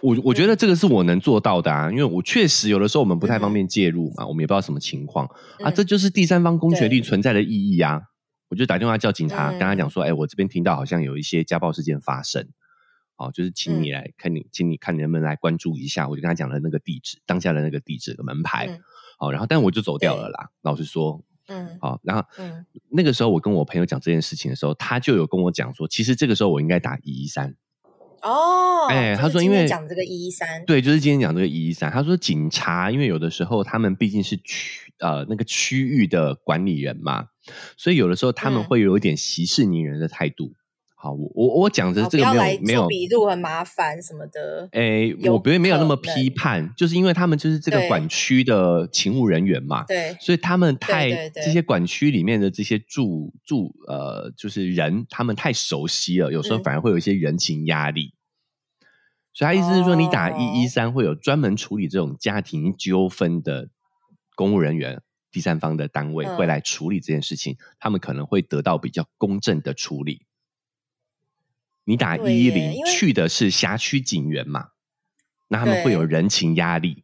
[0.01, 5.29] 我我觉得这个是我能做到的啊，因为我确实有的时候我们不太方便介入嘛，我们也不知道什么情况。
[5.59, 8.01] 啊，这就是第三方公权力存在的意义啊。
[8.49, 12.47] 我就打电话叫警察，跟他讲说，哎，我这边听到好像有一些家暴事件发生，
[13.15, 16.09] 哦，就是请你来看你，请你看你能不能来关注一下。
[16.09, 18.79] 我就跟他讲了那个地址，当下的那个地址的门牌，
[19.19, 20.49] 哦，然后但我就走掉了啦。
[20.61, 22.25] 老实说，嗯，好，然后
[22.89, 27.55] 那个时候我跟我朋友讲这件事情的时候，他就有跟我讲说，其实这个时候我应该打一一三。
[28.23, 31.91] 哦，哎，他说因为讲这个一一三，对，就是今天讲这个一一三。
[31.91, 37.27] 他说警察因为有的时候他们毕竟是区呃那个区域的管理人嘛，
[37.75, 40.53] 所以有的时候他们会有一点息事宁人的态度。
[41.03, 44.69] 好，我我我讲的这个没有没有笔录很麻烦什么的。
[44.71, 58.13] 哎，我不会没有那么批判，就是因为他们就是这个管区的勤务人员嘛，对，所以他们太这些管区里面的这些住住呃，就是人，他们太熟悉了，有时候反而会有一些人情压力。
[59.33, 63.67] 所以他意思是说，你打一一三会有专门处理这种家庭纠纷的
[64.35, 65.01] 公务人员、
[65.33, 70.21] 第三方的单位会来处理这件事情，他们可能会得到比较公正的处理。
[71.85, 74.69] 你打一一零去的是辖区警员嘛？
[75.49, 77.03] 那他们会有人情压力，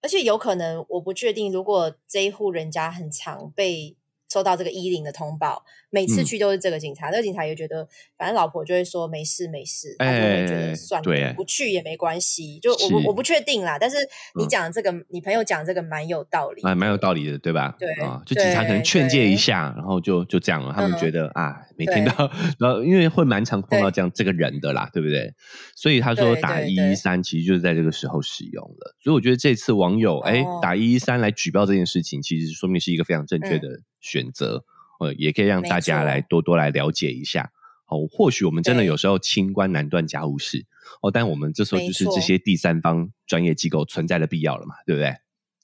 [0.00, 3.96] 而且有可能我不确定，如果这一户人家很常被。
[4.32, 12.58] 收到这个一零的通报，每次去都是这个警察，那个警察也觉得，反正老婆就会说没事没事，他就会觉得算了，不去也没关系。
[12.60, 13.96] 就我我不确定啦，但是
[14.38, 17.76] 你讲这个，你朋友讲这个蛮有道理，蛮蛮有道理的，对吧？
[17.78, 20.72] 对啊，就警察可能劝诫一下，然后就就这样了。
[20.74, 25.34] 他们觉得啊，没听到，然后因为会蛮常碰到这样这个人的啦，对不对？
[25.76, 28.94] 所以他说打一一三，其实就是在这个时候使用的。
[29.02, 33.68] 所以我觉得这次网友哎打一一三来举报这件事情，其实说明是一个非常正确的。
[34.02, 34.66] 选择，
[35.00, 37.50] 呃，也可以让大家来多多来了解一下。
[37.86, 40.66] 哦，或许我们真的有时候清官难断家务事
[41.00, 45.14] 哦，但我们这时候就是这些第三方专业机构存在的必要了嘛，对不对？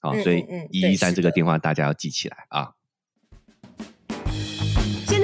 [0.01, 2.71] 好，所以一一三这个电话大家要记起来啊。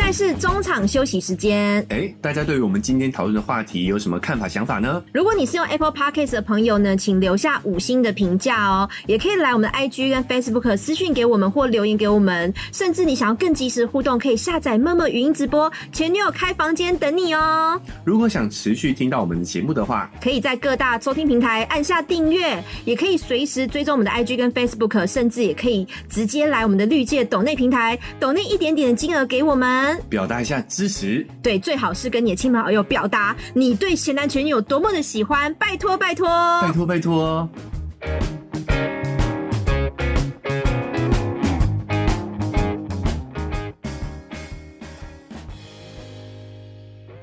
[0.05, 1.83] 现在是中场休息时间。
[1.89, 5.03] 哎，大家对于我们今天讨论的话题有什么看法、想法呢？
[5.11, 8.87] 如果你是用 Apple Podcast 的朋友呢，请留下五星的评价哦。
[9.07, 12.53] 也可以来我们的 IG 跟 Facebook 私讯给我们或留言给我们。
[12.71, 17.81] 甚至你想要更及时互动，可以下载陌陌语音直播，前女友开房间等你哦。
[18.03, 29.94] 如果想持续听到我们的节目的话，可以在各大收听平台按下订阅，也可以随时追踪我们的 IG 跟 Facebook，甚至也可以直接来我们的绿界抖内平台抖内一点点的金额给我们。
[30.10, 36.27] 表达一下支持，对，最好是跟你的亲朋好友表达你对咸男前女有多么的喜欢，拜托拜托，
[36.62, 37.49] 拜托拜托。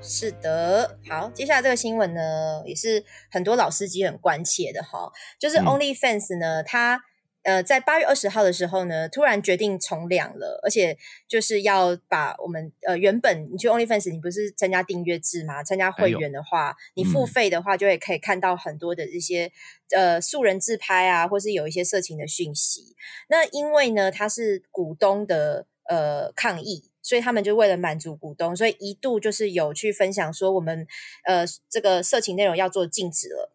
[0.01, 2.21] 是的，好，接下来这个新闻呢，
[2.67, 7.01] 也是很多老司机很关切的哈，就是 OnlyFans 呢，它。
[7.43, 15.63] 呃，在八月二十号的时候呢，突然决定从两了，而且就是要把我们呃原本你去 OnlyFans，你不是参加订阅制吗？
[15.65, 19.51] 参加会员的话，你付费的话，就会可以看到很多的一些
[19.91, 22.95] 呃素人自拍啊，或是有一些色情的讯息。
[23.29, 30.87] 那因为呢，它是股东的呃抗议，所以他们就为了满足股东，所以一度就是有去分享说，我们
[31.25, 33.53] 呃这个色情内容要做禁止了，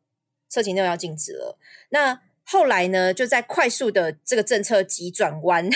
[0.49, 1.57] 色情内容要禁止了。
[1.89, 5.69] 那后来呢，就在快速的这个政策急转弯，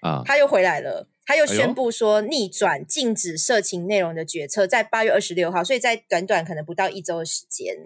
[0.00, 7.76] 啊， 他又回来了，他又宣布说逆转禁止色情内容的决策，在八月二十六号，所以在短短可能不到一周的时间，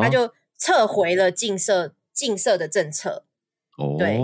[0.00, 3.26] 他就撤回了禁色禁色的政策。
[3.76, 4.18] 哦，对，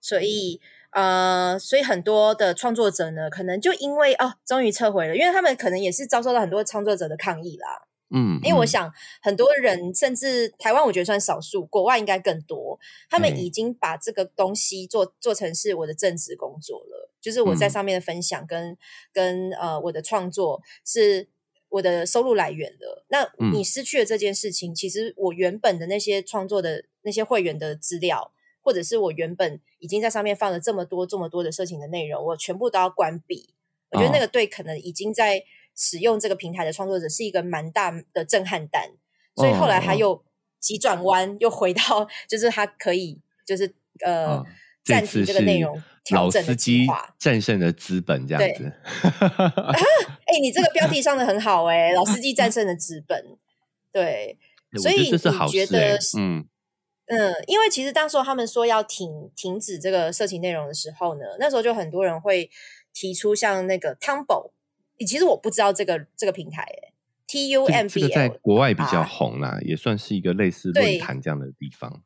[0.00, 7.86] 所以呃，所以很多的创作者呢，可能就因为哦，终于撤回了，因为他们可能也是遭受到很多创作者的抗议啦。
[8.10, 12.78] 嗯，因为我想很多人，甚至台湾，我觉得算少数，国外应该更多。
[13.10, 18.78] 他们已经把这个东西做做成是我的正职工作了，就是我在上面的分享跟
[19.12, 21.28] 跟呃我的创作是
[21.68, 23.04] 我的收入来源了。
[23.08, 28.30] 那你失去了这件事情，其实我原本的那些创作的那些会员的资料，
[28.62, 33.52] 或者是我原本已经在上面放了这么多这么多的色情的内容，我全部都要关闭。
[33.90, 35.42] 我觉得那个对可能已经在。
[35.76, 38.90] 使用这个平台的创作者是一个蛮大的震撼弹，
[39.34, 40.24] 所以后来他又
[40.58, 43.74] 急转弯，又回到 就是他可以就是
[44.04, 44.42] 呃
[44.82, 48.72] 暂停这个内容调整的计划，战胜了资本这样子。
[50.26, 53.36] 哎，你这个标题上的很好哎，老司机战胜了资本。
[53.92, 54.38] 对，
[54.80, 55.18] 所以你
[55.48, 56.48] 觉得嗯
[57.06, 62.50] 嗯，因为其实当时候他们说要停停止这个色情内容的时候呢，那时候就很多人会
[62.94, 64.45] 提出像那个 Tumble。
[65.04, 66.92] 其实我不知道这个这个平台，哎
[67.26, 72.02] ，T U M B 在国外比较红啦，也算是一个类似论坛这样的地方。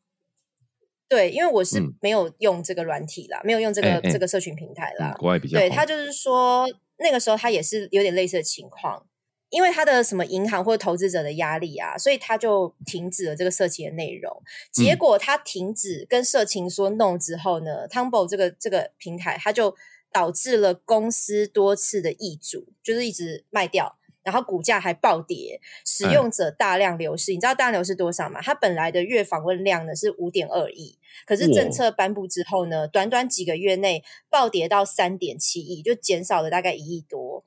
[1.09, 5.13] 对，因为我是没有用这个软体啦，没有用这个这个社群平台啦。
[5.19, 6.69] 国外比较对他就是说，
[6.99, 9.05] 那个时候他也是有点类似的情况，
[9.49, 14.41] 因为他的什么银行或者投资者的压力啊，所以他就停止了这个色情的内容。
[14.71, 19.75] 结果他停止跟色情说 no 之后呢，Tumble 这个这个平台，他就
[20.13, 23.97] 导致了公司多次的易主，就是一直卖掉。
[24.23, 27.33] 然后股价还暴跌，使用者大量流失。
[27.33, 28.39] 你知道大量流失多少吗？
[28.43, 37.47] 它本来的月访问量呢是五点二亿，可是政策颁布之后呢，短短几个月内暴跌到三点七亿，就减少了大概一亿多。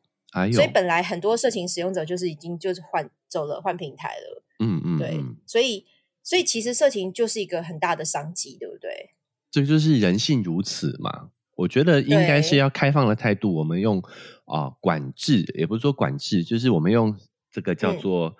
[0.52, 4.44] 所以本来很多色情使用者就是已经就是换走了换平台了。
[4.58, 5.86] 嗯嗯，对，所以
[6.24, 9.12] 所以其实色情就是一个很大的商机，对不对？
[9.52, 11.30] 这就是人性如此嘛。
[11.56, 14.02] 我觉得应该是要开放的态度，我们用
[14.46, 17.16] 啊管制，也不是说管制，就是我们用
[17.52, 18.36] 这个叫做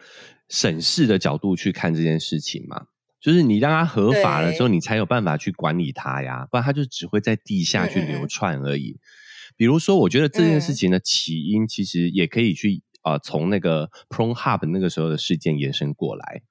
[0.50, 2.88] 审视的角度去看这件事情嘛。
[3.22, 9.00] 就是你让它合法了之后，你才有办法去管理它呀，不然它就只会在地下去流窜而已。
[9.56, 16.42] 比如说，我觉得这件事情的起因其实也可以去啊从那个 Pro Hub 那个时候的事件延伸过来。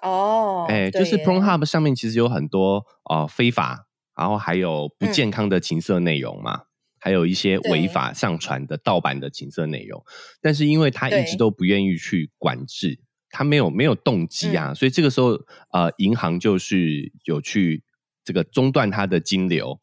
[0.00, 3.88] 哦，哎，就是 Pro Hub 上面其实有很多啊非法。
[4.16, 6.62] 然后还有不健康的情色内容嘛，
[6.98, 10.02] 还有一些违法上传的盗版的情色内容，
[10.40, 13.00] 但是因为他一直都不愿意去管制，
[13.30, 15.32] 他没有没有动机啊，所以这个时候
[15.72, 17.82] 呃，银行就是有去
[18.24, 19.80] 这个中断他的金流，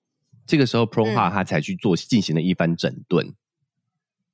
[0.47, 3.35] 这个时候 Pro 哈他才去做进行了一番整顿。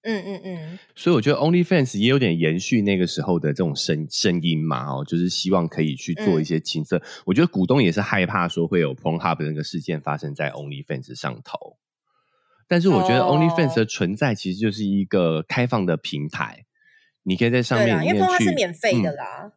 [0.09, 7.01] 嗯嗯嗯，所以我觉得 OnlyFans 也有点延续那个时候的这种声声音嘛，哦，就是希望可以去做一些情色。
[7.25, 11.75] 我觉得股东也是害怕说会有 PornHub 那个事件发生在 OnlyFans 上头。
[12.69, 16.63] 但是我觉得 OnlyFans 的存在其实就是一个开放的平台，
[17.23, 19.51] 你可以在上面因为 PornHub 是免费的啦，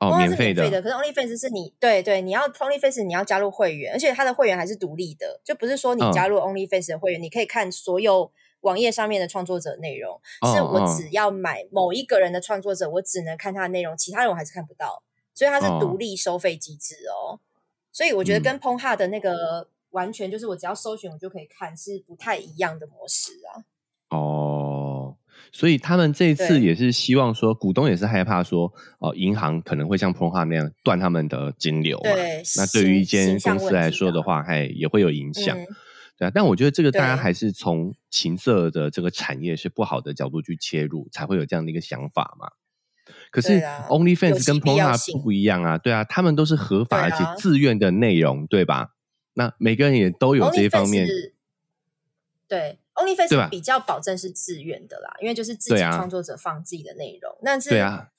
[0.00, 8.32] 哦，免费的，可是 OnlyFans 是你对对，你要 OnlyFans 你要加入会员，而且它的会员还是独立的，就不是说你加入 OnlyFans 的会员，你可以看所有。
[8.62, 10.20] 网页上面的创作者内容，
[10.52, 15.02] 是我只要买某一个人的创作者，我只能看他的内容，其他人我还是看不到，
[15.34, 17.38] 所以它是独立收费机制哦。
[17.92, 23.62] 所以我觉得跟 p o n h a 的那个完全就是我只要搜寻我就可以看，是不太一样的模式啊。
[24.16, 25.16] 哦，
[25.50, 32.10] 所以他们这一次也是希望说，股东也是害怕说，哦，银行可能会像 p o n h a 那样断他们的金流嘛？
[32.56, 35.58] 那对于一间公司来说的话，还也会有影响。
[36.22, 42.52] 对啊，但我觉得这个大家还是从情色的这个产业是不好的角度去切入，才会有这样的一个想法嘛。
[43.32, 48.94] 可是 OnlyFans 跟 Pornhub 不一样啊，对啊，他们都是合法而且自愿的内容，对吧？
[49.32, 51.08] 那每个人也都有这一方面。
[52.46, 57.36] 对，OnlyFans 比较保证是自愿的啦，因为就是自己创作者放自己的内容。
[57.42, 57.70] 但是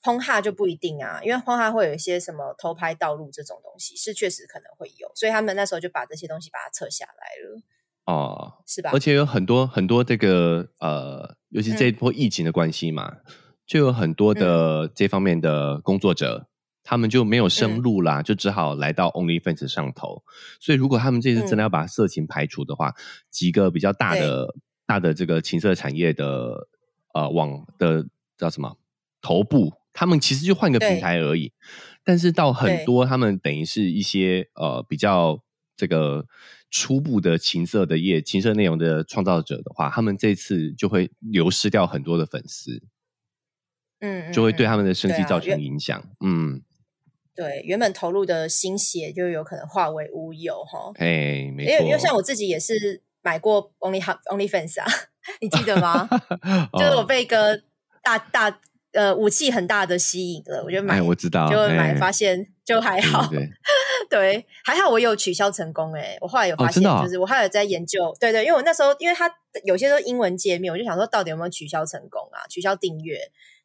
[0.02, 7.62] Pornhub 就不一定啊，因为 Pornhub 会有一些什么偷拍、道路这种东西，是确实可能会有，所以他们那时候就把这些东西把它撤下来了。
[8.06, 8.90] 哦，是吧？
[8.92, 13.16] 而且有很多很多这个呃，尤其这一波疫情的关系嘛，
[13.66, 16.48] 就有很多的这方面的工作者，
[16.82, 20.22] 他们就没有生路啦，就只好来到 OnlyFans 上头。
[20.60, 22.92] 所以，如果他们这次真的要把色情排除的话，
[23.30, 24.54] 几个比较大的
[24.86, 26.68] 大的这个情色产业的
[27.14, 28.76] 呃网的叫什么
[29.22, 31.52] 头部，他们其实就换个平台而已。
[32.04, 35.40] 但是到很多他们等于是一些呃比较
[35.76, 36.26] 这个。
[36.76, 42.82] 初步的情色的业、情色内容的创造者的话，他们这次就会流失掉很多的粉丝，
[44.00, 46.04] 嗯，就会对他们的生计造成影响。
[46.18, 46.62] 嗯，
[47.32, 50.90] 对，原本投入的心血就有可能化为乌有哈。
[50.96, 54.86] 哎，没错，因为像我自己也是买过 Only Only Fans 啊，
[55.40, 56.08] 你记得吗？
[56.76, 57.62] 就是我被一个
[58.02, 58.60] 大大
[58.94, 63.28] 呃武器很大的吸引了，我就买，我知道，就买发现就还好。
[63.28, 63.48] 对，
[64.64, 66.16] 还好我有取消成功哎！
[66.20, 69.32] 我后来有发现，就是我后来在研究，对对，因为我那时候因为它
[69.64, 72.46] 有些都英文界面，我就想说到底有没有取消成功啊？
[72.48, 73.18] 取消订阅，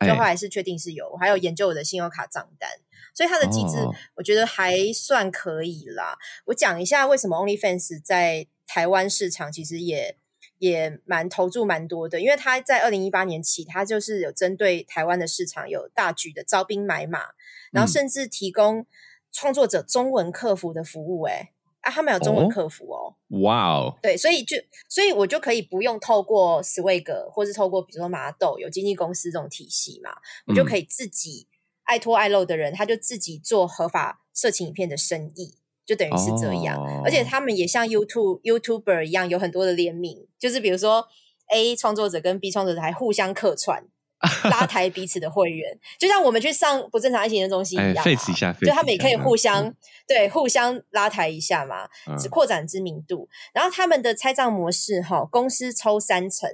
[0.06, 2.70] 就后来是确定是有，我还有研究我的信用卡账单，
[3.14, 3.78] 所以它的机制
[4.16, 6.18] 我觉得还算可以啦。
[6.46, 10.18] 我讲一下为什么 OnlyFans 在台湾市场其实也
[10.58, 17.28] 也蛮投注蛮多的，因为它在二零一八年起，它就是有针对台湾的市场有大举的招兵买马，
[17.72, 18.86] 然后甚至提供。
[19.32, 21.52] 创作者中文客服的服务，哎，
[21.82, 24.58] 啊，他们有中文客服哦，哇哦，对，所以就，
[24.90, 30.12] 所以我就可以不用透过 Swag 或是透过比如说麻豆有经纪公司这种体系嘛，
[30.48, 31.48] 我就可以自己
[31.84, 35.56] 爱拖爱漏的人，他就自己做合法色情影片的生意，
[35.86, 41.08] 就等于是这样，而且他们也像 YouTube YouTuber 一样，有很多的联名，就是比如说
[41.52, 43.86] A 创作者跟 B 创作者还互相客串。
[44.52, 49.74] 拉抬彼此的会员，就像我们去上不正常爱情的中心一样，费一下，就他们也可以互相
[50.06, 53.30] 对互相拉抬一下嘛，只扩展知名度。
[53.54, 56.50] 然后他们的拆账模式哈，公司抽三成，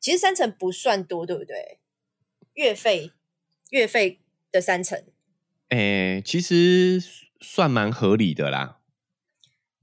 [0.00, 1.80] 其实三成不算多，对不对？
[2.54, 3.12] 月费
[3.68, 5.04] 月费的三成，
[5.68, 7.02] 哎，其实
[7.42, 8.78] 算蛮合理的啦，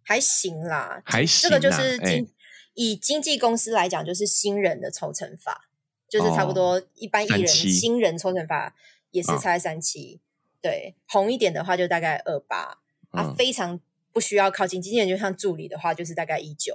[0.03, 1.47] 还行啦，还行。
[1.47, 2.27] 这个就是经
[2.73, 5.69] 以经纪公司来讲，就是新人的抽成法。
[6.13, 8.75] 就是差不多，一般艺人新人抽成法
[9.09, 10.21] 也是差三七，
[10.61, 12.77] 对，红一点的话就大概二八，
[13.09, 13.79] 啊，非常
[14.11, 16.71] 不需要靠近经纪人，就像助理的话就是大概一九，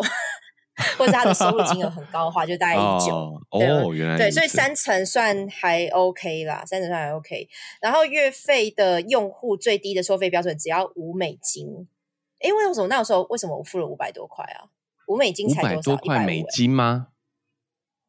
[0.98, 7.48] 或者他的收入金额很高的话就大概一九，哦，原来对，所以三成算还 OK 啦，三成算还 OK，
[7.80, 11.86] 然后月费的用户最低的收费标准只要五美金，
[12.40, 14.66] 哎，为什么那时候为什么我付了五百多块啊？
[15.06, 17.06] 五美金才多块美金吗？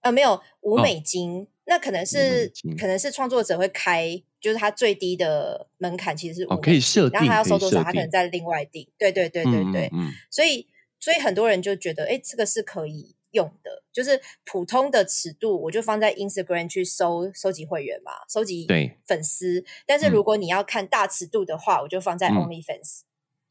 [0.01, 8.87] 呃，没有五美金，那可能是可能是创作者会开，就是他最低的门槛其实是哦，可以设定，然后他要收多少，他可能在另外定。
[8.97, 9.91] 对对对对对，
[10.31, 10.67] 所以
[10.99, 18.65] 所以很多人就觉得，哎，这个是可以用的，就是普通的尺度，我就放在 Instagram 去收收集会员嘛，收集
[19.05, 19.63] 粉丝。
[19.85, 23.01] 但是如果你要看大尺度的话，我就放在 OnlyFans，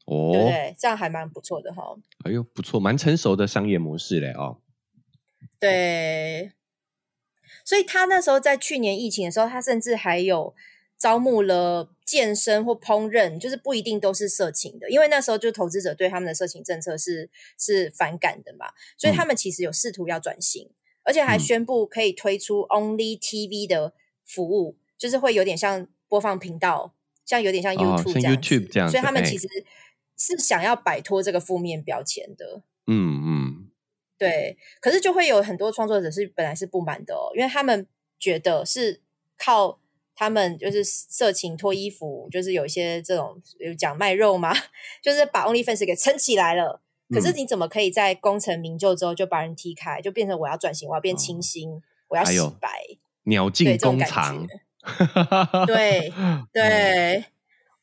[0.05, 0.75] 哦，对不对？
[0.79, 1.95] 这样还蛮不错的哈。
[2.25, 4.57] 哎呦，不错，蛮成熟的商业模式嘞哦。
[5.59, 6.53] 对，
[7.65, 10.55] 所以他那时候在去年疫情的时候，他甚至还有
[10.97, 20.69] 招募了健身或烹饪，就是不一定都是色情的，因为那时候就投资者对他们的色情政策是是反感的嘛，所以他们其实有试图要转型，
[21.03, 23.93] 而且还宣布可以推出 Only TV 的
[24.25, 26.93] 服务，就是会有点像播放频道，
[27.25, 29.47] 像有点像 YouTube 这样，所以他们其实
[30.17, 32.63] 是想要摆脱这个负面标签的。
[32.87, 33.38] 嗯嗯。
[34.19, 37.87] 对，可是就会有很多创作者是本来是不满的哦，因为他们
[38.19, 38.99] 觉得是
[39.37, 39.79] 靠
[40.13, 44.53] 他们就是色情脱衣服，就是有一些这种有讲卖肉嘛，
[45.01, 46.81] 就是把 OnlyFans 给撑起来了。
[47.11, 52.69] 可是你怎么可以在功成名就之后就把人踢开，就变成我要转型，我要变清新，我要洗白，
[53.23, 54.45] 鸟尽弓藏。
[55.65, 56.13] 对
[56.51, 57.23] 对。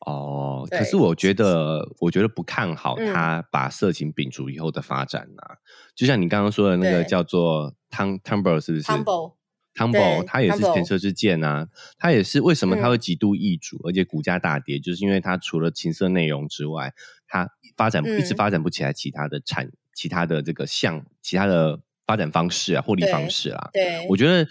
[0.07, 5.59] 哦，可是我觉得，我觉得不看好他把色情摒除以后的发展啊。
[5.97, 11.67] 就像你刚刚说的那个叫做 Tom Tumble，是不是？Tumble，Tumble，他也是前车之鉴啊。
[11.99, 16.95] 他也是为什么他会极度易主，而且股价大跌，就是因为他除了情色内容之外，
[17.27, 23.71] 他发展一直发展不起来其他的产、其他的这个项、其他的发展方式啊、获利方式啊。
[23.73, 24.47] 对，我觉得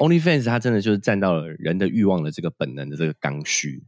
[0.00, 3.84] OnlyFans 它真的就是占到了人的欲望的这个本能的这个刚需。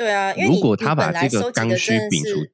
[0.00, 2.50] 对啊，如果他把这个刚需摒除，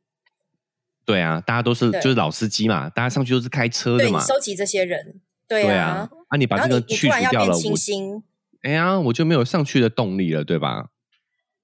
[1.05, 8.22] 对啊，大家都是就是老司机嘛，大家上去都是开车的嘛，收集这些人，对啊，啊，你把这个去除掉了，我，
[8.62, 10.88] 哎呀，我就没有上去的动力了，对吧？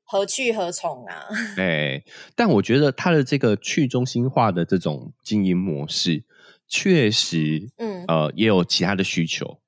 [0.05, 1.25] 何去何从啊？
[1.59, 2.05] 哎，
[2.37, 6.23] 但我觉得他的这个去中心化的这种经营模式，
[6.69, 9.59] 确实，嗯，呃，也有其他的需求，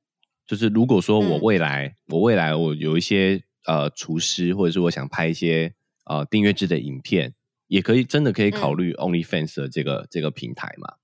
[0.47, 5.75] 就是如果说我未来，我未来我有一些呃厨师，或者是我想拍一些。
[6.05, 7.35] 呃，订阅制的影片
[7.67, 10.97] 也可以，真的可以考虑 OnlyFans 的这个这个平台嘛？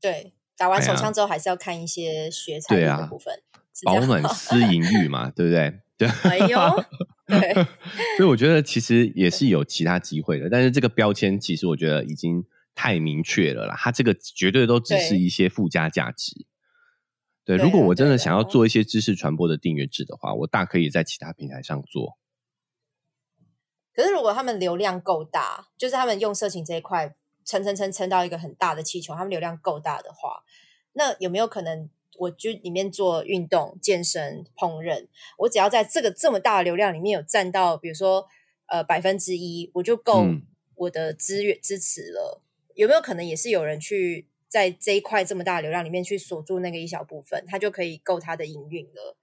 [0.00, 3.42] 对，打完手枪之后还是要看一些学材的部分，
[3.84, 5.80] 保暖私淫欲嘛，对不对？
[5.96, 6.84] 对，哎呦，
[7.26, 7.54] 对，
[8.18, 12.44] 所以我觉得其实也是有其他机会的，但是这个标签其实我觉得已经
[12.74, 16.46] 太明确了啦，它这个绝对都只是一些附加价值。
[17.44, 22.18] 对，如果我真的想要做一些知识传播的订阅制的话，我大可以在其他平台上做。
[23.94, 27.14] 可是，如果他们流量够大，就是他们用色情这一块
[27.44, 30.42] 撑撑撑撑到一个很大的气球，他们流量够大的话，
[30.94, 31.88] 那有没有可能，
[32.18, 35.06] 我就里面做运动、健身、烹饪，
[35.38, 38.26] 我只要在这个这么大的流量里面有占到，比如说
[38.66, 40.24] 呃百分之一，我就够
[40.74, 42.42] 我的资源支持了。
[42.74, 49.16] 有没有可能也是有人去在这一块这么大的流量里面去锁住那个一小部分，他就可以够他的营运了？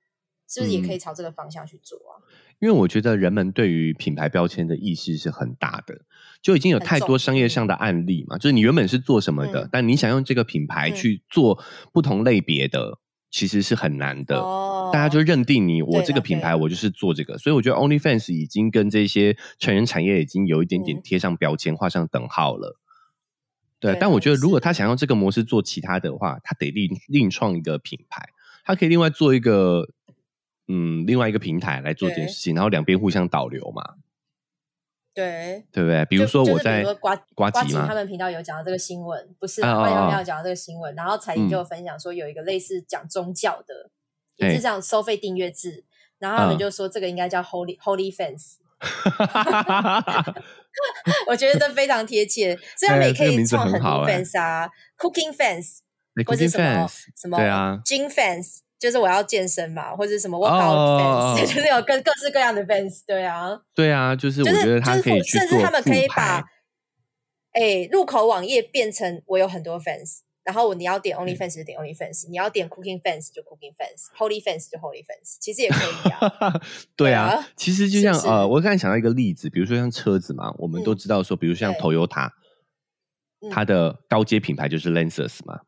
[0.47, 2.15] 是不是也可以朝这个方向去做啊？
[2.61, 6.01] 因为我觉得人们对于品牌标签的意识是很大的，
[6.43, 8.37] 就已经有太多商业上的案例嘛。
[8.37, 11.59] 就是你原本是做什么的，但你想用这个品牌去做
[11.91, 12.99] 不同类别的，
[13.31, 14.39] 其实是很难的。
[14.93, 22.77] 大家就认定你，我这个品牌我就是做这个，所以我觉得 OnlyFans 已经跟这些成人产业已经有一点点贴上标签，画上等号了。
[23.79, 28.29] 对，但我觉得如果他想用这个模式做其他的话，他得另另创一个品牌，
[28.63, 29.89] 他可以另外做一个。
[30.67, 33.95] 嗯，另外一个平台来做这件事情，然后两边互相导流嘛。
[35.13, 36.05] 对，对不对？
[36.05, 43.91] 比如说我在瓜瓜吉他们频道有讲到这个新闻，不是瓜吉他们频道讲到这个新闻，然后彩英就分享说有一个类似讲宗教的
[44.37, 45.83] 也是这样收费订阅制，
[46.17, 48.55] 然后他们就说这个应该叫 Holy Holy Fans。
[51.27, 55.79] 我觉得这非常贴切，所以他们也可以创很多 fans 啊，cooking fans，
[56.25, 57.37] 或者什么什么
[57.85, 66.43] gym fans，就是我要健身嘛，或者什么 workout fans， 就是有各各式各样的 fans，对啊，对啊，就是我觉得他可以甚至他们可以把，
[67.53, 70.21] 哎，入口网页变成我有很多 fans。
[70.43, 76.59] 然后你要点 Only Fans 就点 Only Fans，你要点 Cooking Fans 就 Cooking Fans，Holy Fans 就 Holy Fans，其实也可以啊。
[76.97, 82.31] 对啊，其实就像呃，我刚才想到一个例子，比如说像车子嘛，我们都知道说，比如像 Toyota，
[83.51, 85.61] 它的高阶品牌就是 l e n s u s 嘛。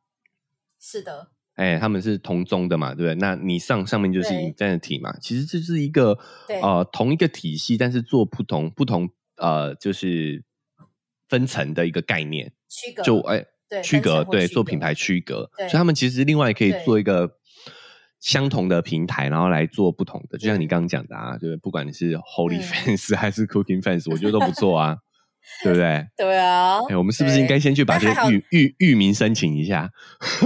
[0.80, 1.28] 是的。
[1.56, 3.16] 哎，他们是同宗的嘛，对不对？
[3.16, 6.18] 那你上上面就是 Infinity 嘛，其实这是一个
[6.62, 10.44] 呃同一个体系，但是做不同不同呃就是
[11.28, 12.52] 分层的一个概念。
[12.70, 13.04] 区隔。
[13.04, 13.46] 就哎。
[13.82, 17.38] 区隔对做品牌区隔，所以他们其实另外可以做一个
[18.20, 20.38] 相同的平台，然后来做不同的。
[20.38, 25.00] 就像你刚刚讲的啊，就是不管你是 Holy Fans 还是 Cooking Fans，我觉得都不错啊。
[25.64, 26.08] 对不对？
[26.18, 29.90] 对啊，哎，我们是不是应该先去把这个域域域名申请一下？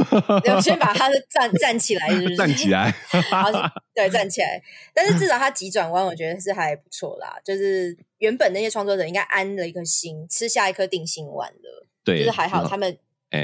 [0.62, 2.94] 先把它站站起来，站起来，
[3.96, 4.62] 对，站起来。
[4.94, 7.38] 但是至少它急转弯，我觉得是还不错啦。
[7.44, 11.88] 就是原本那些创作者应该安了一颗心，吃下一颗定心丸了。
[12.04, 12.98] 对，就是还好，他们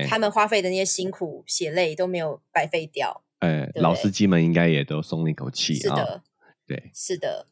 [0.09, 3.23] 他们花费的那些辛苦血泪都没有白费掉。
[3.39, 5.75] 哎，老司机们应该也都松了一口气。
[5.75, 6.23] 是的，
[6.67, 7.45] 对，是的。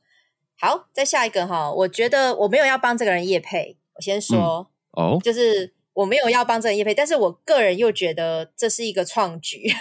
[0.60, 3.78] 好，再下一个哈，我觉得我没有要帮这个人叶配。
[4.02, 9.72] 我先说哦，就是我没有要帮这个叶配，但是我个人又觉得这是一个创举，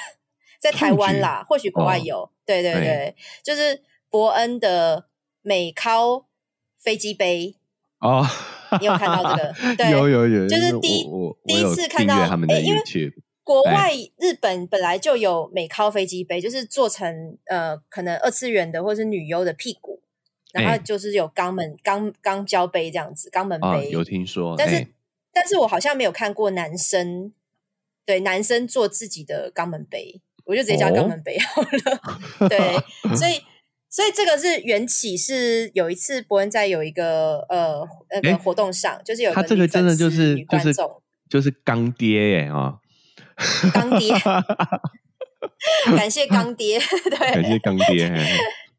[0.61, 5.07] 在台湾啦，或许国外有，对对对，就是伯恩的
[5.41, 6.25] 美尻
[6.79, 7.57] 飞机杯
[8.01, 8.27] 哦，
[8.79, 9.55] 你有看到这个？
[9.77, 11.09] 对， 有有有，就是第一
[11.47, 12.81] 第一次看到他们的，因为
[13.43, 20.00] 国外日本本来就有美尻飞机杯，就是做成呃可能二次元的或是女优的屁股。
[20.53, 24.87] 然后就是有肛门肛肛交杯这样子，肛门杯有听说，但是
[25.33, 27.33] 但是我好像没有看过男生
[28.05, 32.49] 对男生做自己的肛门杯，我就直接叫肛门杯好了。
[32.49, 32.59] 对，
[33.15, 33.41] 所以
[33.89, 37.87] 所以这个是缘起，是有一次伯恩在有一个呃
[38.23, 40.73] 那个活动上，就是有他这个真的就是就是
[41.29, 42.75] 就是刚爹耶啊，
[43.73, 44.13] 刚爹，
[45.97, 48.13] 感谢刚爹， 对，感谢刚爹。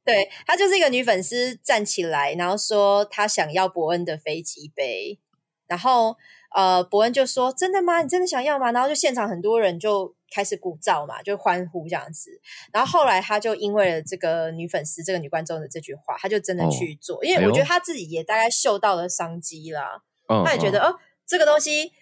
[0.04, 5.20] 对她就是一个女粉丝站起来，然后说她想要伯恩的飞机杯，
[5.68, 6.18] 然后
[6.56, 8.02] 呃，伯恩就说：“真的吗？
[8.02, 12.30] 你真的想要吗？”然后就现场很多人就开始鼓噪嘛，就欢呼这样子。
[12.74, 20.04] 然后后来他就因为了这个女粉丝、这个女观众的这句话，他就真的去做，因为我觉得他自己也大概嗅到了商机啦，
[20.44, 21.94] 他也觉得哦，这个东西。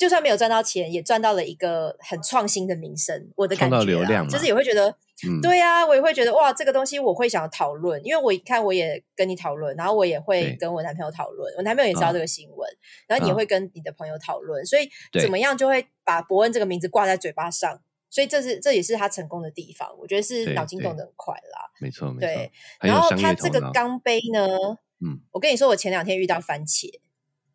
[0.00, 3.30] 就算没有赚到钱，也赚到了一个很创新的名声。
[3.36, 3.80] 我的感觉啊
[4.30, 4.96] 就是也会觉得，
[5.42, 12.66] 对呀，我也会觉得哇，这个东西我会想要讨论，因为我一看我也跟你讨论，然后我也会跟我男朋友讨论，我男朋友也知道这个新闻，
[13.06, 14.88] 然后你也会跟你的朋友讨论，所以
[15.20, 19.94] 怎么样就会把伯恩这个名字挂在嘴巴上，所以这是这也是他成功的地方。
[19.98, 22.50] 我觉得是脑筋动得很快啦，没错，对。
[22.80, 24.48] 然后他这个钢杯呢，
[25.04, 26.90] 嗯，我跟你说，我前两天遇到番茄，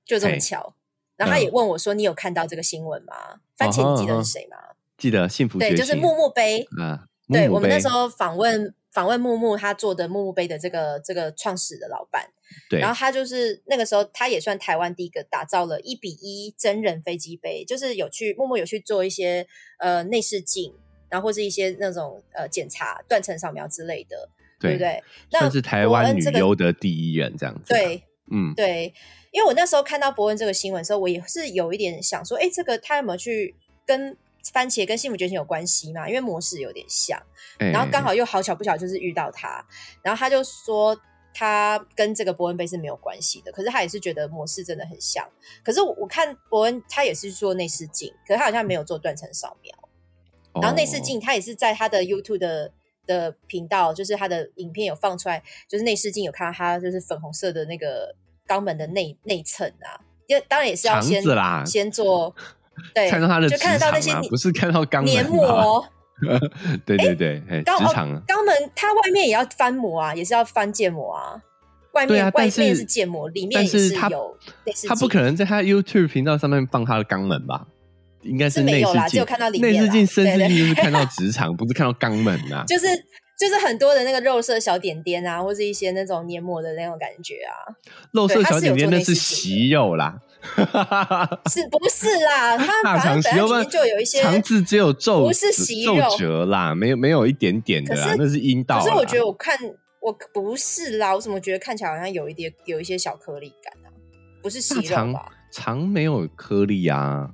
[0.06, 0.76] 就这么巧。
[1.18, 3.14] 然后他也问我说：“你有看到这个新闻吗？”
[3.58, 4.58] 番茄，你记得是谁吗？
[4.98, 7.08] 记得幸福对，就是木木杯啊。
[7.28, 12.30] 对，我们那时候访问访问木木，他做的木木杯的这个这个创始的老板。
[12.70, 19.48] 对，然后他就是那个时候，他也算台湾第一个打造了一比一真人飞机杯，就是有去木木有去做一些
[19.80, 20.72] 呃内视镜，
[21.10, 25.04] 然后或是一些那种呃检查断层扫描之类的，对不对？
[25.32, 27.62] 算是台湾女优的第一人这样子。
[27.68, 28.94] 对，嗯，对。
[29.32, 33.54] 因为我那时候看到伯恩这个新闻的时候，我也是有一点想说，哎，这个他有没有去
[33.86, 34.16] 跟
[34.54, 36.08] 番茄跟幸福觉醒有关系嘛？
[36.08, 37.22] 因为模式有点像，
[37.58, 39.66] 然后刚好又好巧不巧就是遇到他，
[40.02, 40.98] 然后他就说
[41.34, 45.28] 他跟这个伯恩杯是没有关系的，可是他也是觉得模式真的很像。
[45.62, 49.76] 可是我看伯恩他也是做内视镜，可是他好像没有做断层扫描，
[50.62, 52.72] 然后内视镜他也是在他的 YouTube 的
[53.06, 58.16] 的频道，就是他的影片有放出来，就是内视镜有看到他就是粉红色的那个。
[58.48, 59.98] 肛门的内内层啊，
[60.28, 61.20] 因当然也是要先
[61.66, 62.32] 先做，
[62.94, 65.84] 对，看到他的就看得到那些，不是看到肛门黏膜。
[66.86, 71.42] 对对对，肛肠肛门它外面也要翻膜啊，也是要翻建膜啊。
[71.94, 74.38] 外面外面是建膜，里面也是有。
[74.88, 77.66] 他不可能在他 YouTube 频道上面放他的肛门吧？
[78.26, 79.74] 应该是没有啦，只有看到里面。
[79.74, 82.64] 内视镜、深视镜就是看到直肠，不是看到肛门呐。
[82.68, 82.88] 就是
[83.38, 87.54] 就是很多的那个肉色小点点啊，或是一些那种黏膜的那种感觉啊。
[88.12, 90.18] 肉色小点点那是息肉啦，
[91.52, 92.58] 是不是啦？
[92.58, 98.80] 它反正本身就有一些肠子只有皱，不是息肉褶啦，没有没有一点点的啦，那是阴道。
[98.80, 99.58] 可是我觉得我看
[100.02, 103.92] 我不是啦，我怎么觉得看起来好像有一点有一些小颗粒感啊？
[104.42, 105.32] 不是息肉吧？
[105.52, 107.30] 肠没有颗粒啊，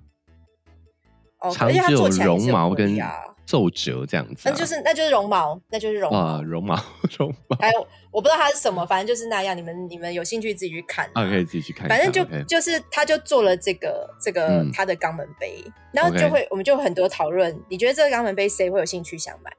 [1.53, 2.97] 肠只有绒毛跟。
[3.43, 6.79] 皱褶这样子，那就是那就是绒毛，那就是绒毛，绒毛
[7.19, 7.57] 绒毛。
[7.57, 9.57] 还有我不知道它是什么，反正就是那样。
[9.57, 11.89] 你们你们有兴趣自己去看啊，可以自己去看。
[11.89, 15.61] 反正就就是他就做了这个这个他的肛门杯，
[15.91, 17.53] 然后就会我们就很多讨论。
[17.67, 19.51] 你觉得这个肛门杯谁会有兴趣想买？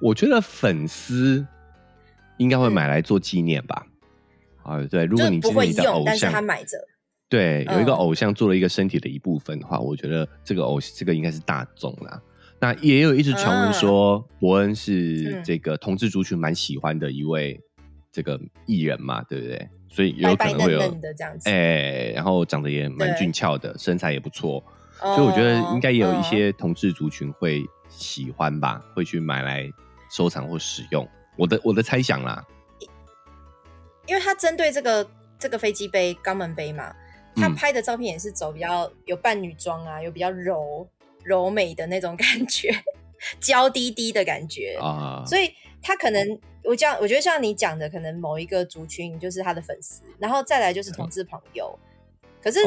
[0.00, 1.44] 我觉得粉丝
[2.36, 3.84] 应该会买来做纪念吧。
[4.62, 6.78] 啊，对，如果你不会用，但是他买着。
[7.30, 12.20] 对，有一个偶像做了一个身体的一部分的话，我觉得这个偶这个应该是大众啦。
[12.58, 17.58] 那也有一直传闻说，伯恩是这个同志族群蛮喜欢的一位
[18.12, 19.68] 这个艺人嘛，对不对？
[19.88, 24.62] 所以有可能会有这样子，哎，然后长得也蛮俊俏的，身材也不错，
[24.98, 29.70] 所以我觉得应该也有一些同志族群会喜欢吧，会去买来
[30.10, 31.08] 收藏或使用。
[31.36, 32.44] 我的我的猜想啦，
[34.06, 35.08] 因为他针对这个
[35.38, 36.92] 这个飞机杯、肛门杯嘛，
[37.36, 40.86] 他拍的照片也是走比较有扮女装啊，有比较柔。
[41.22, 42.74] 柔美的那种 感觉，
[43.38, 45.52] 娇滴滴的感觉啊，所以
[45.82, 51.78] 他可能我这样，我觉得像你讲的，可能某一个族群就是他的粉丝，然后再来就是同志朋友。
[52.42, 52.60] 可是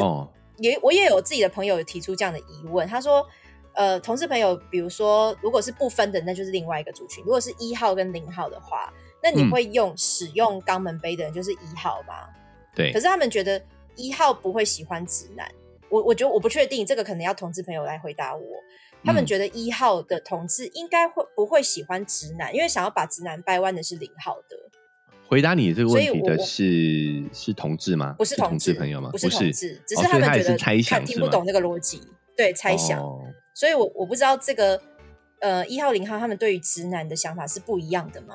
[0.58, 3.26] 也我也有自己的朋友提出这样的疑问，他说：
[3.72, 8.88] 呃，同事朋友，比如说如果是不分的，那就是另外一个族群；如果是一号跟零号的话，
[9.20, 12.28] 那你会用使用肛门杯的人就是一号吗？
[12.72, 12.92] 对。
[12.92, 13.60] 可是他们觉得
[13.96, 15.50] 一号不会喜欢直男。
[15.88, 18.42] 我我觉得我不确定这个可能要同志朋友来回答我。
[19.04, 22.54] 他们觉得一号的同志应该会不会喜欢直男？
[22.54, 24.56] 因为想要把直男掰弯的是零号的。
[25.28, 28.14] 回答你这个问题的是是同志吗？
[28.16, 29.10] 不是同志朋友吗？
[29.10, 32.00] 不是同志，只是他们觉得看听不懂这个逻辑，
[32.36, 32.98] 对猜想。
[33.54, 34.80] 所以我我不知道这个
[35.40, 38.34] 呃一号零号他们对于直男的想法是不一样的吗？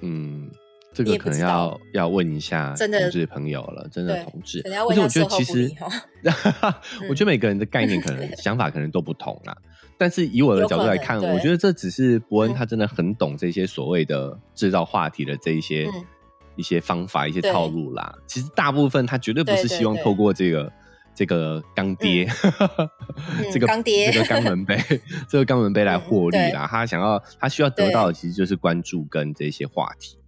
[0.00, 0.50] 嗯。
[0.96, 4.62] 这个可能要要问一下同志朋友了，真的同志。
[4.64, 5.70] 而且我觉得其实，
[7.10, 9.54] 我觉得每个人的概念可 能想法可能都不同啦。
[9.98, 15.86] 但是以我的角度来看，我觉得这只是伯恩他真的很懂这些所谓的制造话题的这一些
[16.54, 18.14] 一些方法、一些套路啦。
[18.26, 20.72] 其实大部分他绝对不是希望透过这个
[21.14, 22.26] 这个钢爹，
[23.52, 24.78] 这个钢爹，这个肛门杯，
[25.28, 26.66] 这个肛门杯来 获利啦。
[26.70, 30.18] 他想要他需要得到的其实就是关注跟这些话题。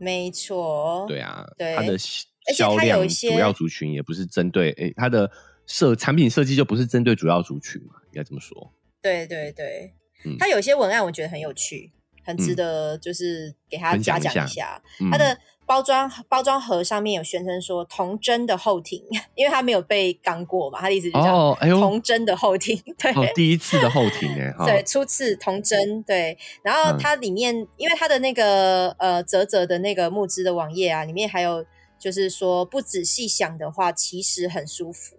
[0.00, 5.30] 没错，对啊，对它的销量主要族群也不是针对，诶，它的
[5.66, 8.72] 设产品设计就不是针对主要族群嘛，应该这么说。
[9.02, 9.94] 对对对，
[10.38, 11.92] 它有些文案我觉得很有趣，
[12.24, 14.82] 很值得就是给他嘉奖一下，
[15.12, 15.38] 它的。
[15.70, 19.00] 包装包装盒上面有宣称说童真的后庭，
[19.36, 31.64] 因为它没有被刚过嘛，它的意思就是童真的后庭，对，第一次的后庭哎， 对，初次童真，对，然后它里面因为它的那个呃泽泽的那个木质的网页啊，里面还有
[32.00, 35.14] 就是说不仔细想的话，其实很舒服，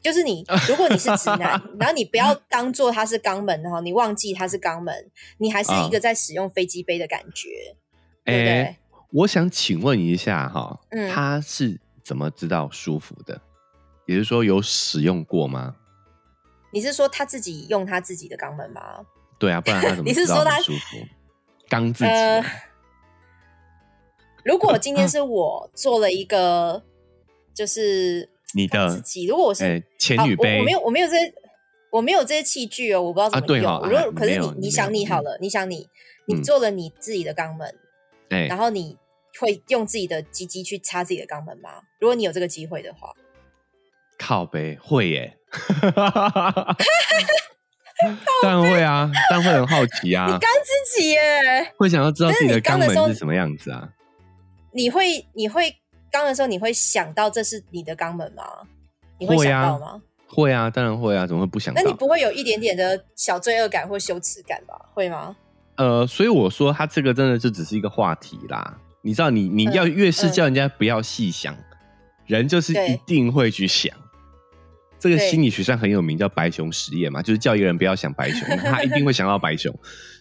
[0.00, 7.76] 就是你 如果你是直男，然后你不要当做它是肛门哈，你忘记它是肛门，你还是一个在使用飞机杯的感觉，
[8.24, 8.76] 对不对？
[9.16, 10.78] 我想请问一下哈，
[11.10, 13.40] 他是怎么知道舒服的？
[14.04, 15.74] 也就是说，有使用过吗？
[16.70, 18.82] 你是说他自己用他自己的肛门吗？
[19.38, 20.02] 对啊，不然他怎么？
[20.06, 20.98] 你是说他舒服？
[21.70, 22.10] 肛自己？
[24.44, 26.82] 如果今天 是我做了一个，
[27.54, 31.34] 就是你的自己，如果我是前女杯，我没有，我没有这些，
[31.90, 33.88] 我没有这些器具哦，我不知道怎么用。
[33.88, 35.88] 如果可是你，你想你好了，你想你，
[36.26, 37.74] 你做了你自己的肛门。
[38.28, 38.98] 然后你
[39.40, 41.82] 会用自己的鸡鸡去插自己的肛门吗？
[41.98, 43.12] 如果你有这个机会的话，
[44.18, 45.36] 靠呗，会耶，
[48.42, 53.88] 当然会啊，当然会很好奇啊，你刚自己耶，会想要知道自己的肛门是什么样子啊？
[54.72, 55.74] 你会你会
[56.10, 58.44] 刚的时候，你会想到这是你的肛门吗？
[59.18, 60.02] 你会想到吗？
[60.28, 61.72] 会啊，当然会啊，怎么会不想？
[61.74, 64.78] 那你不会有一点点的小罪恶感或羞耻感吧？
[64.92, 65.36] 会吗？
[65.76, 68.78] 呃，所以我说他这个真的就只是一个话题啦。
[69.06, 71.56] 你知道，你你要越是叫人家不要细想，
[72.26, 73.96] 人就是一定会去想。
[74.98, 79.72] 这个心理学上很有名，叫白熊实验嘛，就是叫一个人不要想白熊， 他一定会想到白熊。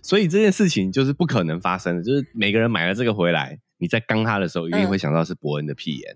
[0.04, 2.04] 所以这件事情就是不可能发生的。
[2.04, 6.16] 就是每个人买了这个回来，你在刚他的时候，一定会想到是伯恩的屁眼。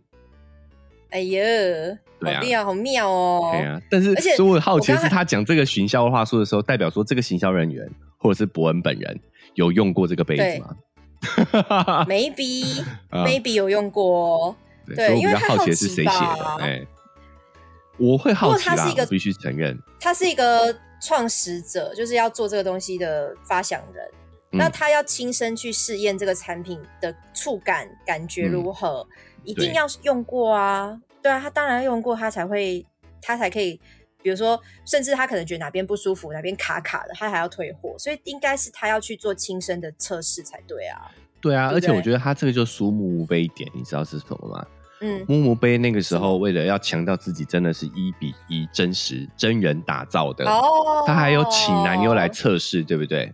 [1.10, 1.42] 哎呀，
[2.20, 3.50] 对啊，妙，好妙哦。
[3.52, 7.90] 对啊，但是所以我好奇是他讲这个行销话术的时候，代表说这个行销人员。
[8.22, 9.18] 或者是伯恩本人
[9.54, 10.76] 有用过这个杯子吗
[12.08, 14.56] Maybe Maybe 有用过，
[14.96, 16.86] 对，因为好奇是谁写的，哎，
[17.98, 24.10] 我会好奇啦，必须承认，他是一个创始者，就是要做这个东西的发想人，
[24.52, 29.06] 那他要亲身去试验这个产品的触感感觉如何，
[29.44, 32.86] 一定要用过啊，对啊，他当然要用过，他才会，
[33.22, 33.80] 他才可以。
[34.22, 41.12] 比如说，甚至他可能觉得哪边不舒服，哪边卡卡的，他还要退货，所以应该是他要去做亲身的测试才对啊。
[41.42, 44.66] 对啊，而且我觉得他这个就苏木木杯点，你知道是什么吗？
[45.02, 53.32] 嗯，木木杯那个时候为了要强调自己真的是一比一真实真人打造的，哦，他还有请男优来测试，对不对？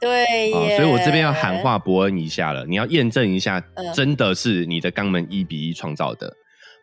[0.00, 3.62] 对，所以我这边要喊话伯恩一下了，你要验证一下，
[3.94, 6.30] 真的是你的肛门一比一创造的，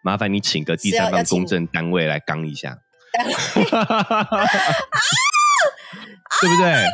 [0.02, 2.78] 麻烦你请个第三方公证单位来刚一下。
[6.42, 6.86] 对不对？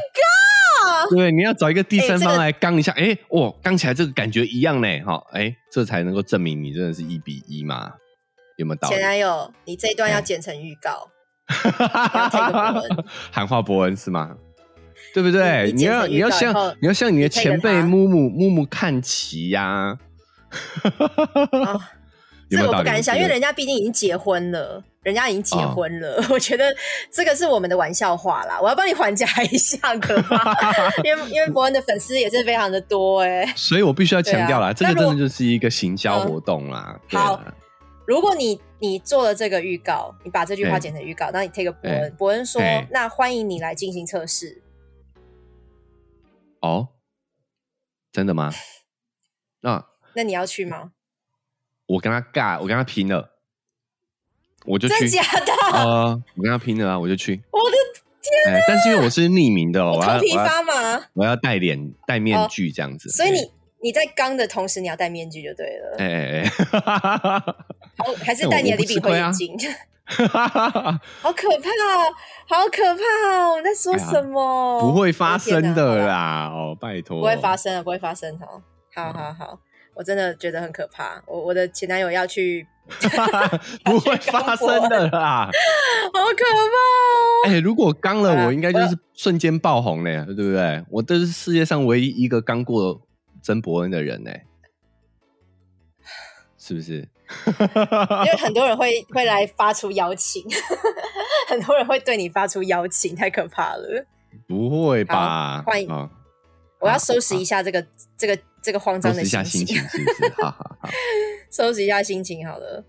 [1.15, 7.93] 对，你要找一个第三方来刚一下，哎，哇，刚起来这个感觉一样呢，哈，哎，这才能够证明你真的是一比一嘛？
[8.57, 8.95] 有没有道理？
[8.95, 11.09] 前男友，你这一段要剪成预告，
[13.31, 14.35] 喊话伯恩是吗？
[15.13, 15.71] 对不对？
[15.73, 19.97] 你要你要向你要向你的前辈木木木木看齐呀！
[22.49, 24.83] 这我不敢想，因为人家毕竟已经结婚了。
[25.03, 26.65] 人家已经结婚了， 我觉得
[27.09, 28.59] 这个是我们的玩笑话啦。
[28.61, 30.53] 我要帮你缓解一下，可怕，
[31.01, 36.99] 因为因为伯恩的粉丝也是非常的多哎，所以我必须要强调啦，这个真的就是一个行销活动啦。
[37.11, 37.41] 好，
[38.05, 44.61] 如果你你做了这个预告，你把这句话剪成预告，那你 take 伯恩，伯恩说，那欢迎你来进行测试。
[46.59, 46.89] 哦，
[48.11, 48.51] 真的吗？
[49.61, 49.85] 那
[50.15, 50.91] 那你要去吗？
[51.87, 53.31] 我跟他尬，我跟他拼了。
[54.65, 56.21] 我就去，假的啊！
[56.35, 56.99] 我跟他拼了啊！
[56.99, 57.41] 我就去。
[57.51, 57.77] 我的
[58.21, 58.61] 天！
[58.67, 61.01] 但是因为我是匿名的，我头皮发麻。
[61.13, 63.07] 我要戴脸戴面具这样子。
[63.09, 65.95] 所以你你在刚的同时，你要戴面具就对了。
[65.97, 67.39] 哎哎哎！
[67.95, 69.57] 好，还是戴你的李炳辉眼镜。
[70.07, 72.13] 好可怕哦！
[72.47, 73.01] 好可怕
[73.39, 73.55] 哦！
[73.55, 74.81] 我在说什么？
[74.81, 76.49] 不会发生的啦！
[76.51, 78.45] 哦，拜托，不会发生的，不会发生的。
[78.95, 79.59] 好好好，
[79.97, 81.21] 我真的觉得很可怕。
[81.25, 82.67] 我我的前男友要去。
[83.83, 85.49] 不会发生的啦，
[86.13, 86.45] 好可
[87.43, 87.49] 怕！
[87.49, 90.81] 哎，如果刚了，我应该就是瞬间爆红嘞，对不对？
[90.89, 93.01] 我都是世界上唯一一个刚过
[93.41, 94.31] 曾伯恩的人呢，
[96.57, 97.09] 是不是？
[98.23, 100.41] 因为很多人会会来发出邀请，
[101.49, 104.05] 很多人会对你发出邀请，太可怕了。
[104.47, 105.61] 不会吧？
[105.65, 105.89] 欢迎，
[106.79, 107.85] 我要收拾一下这个
[108.17, 109.77] 这个这个慌张的心情。
[111.49, 112.83] 收拾一下心情好了。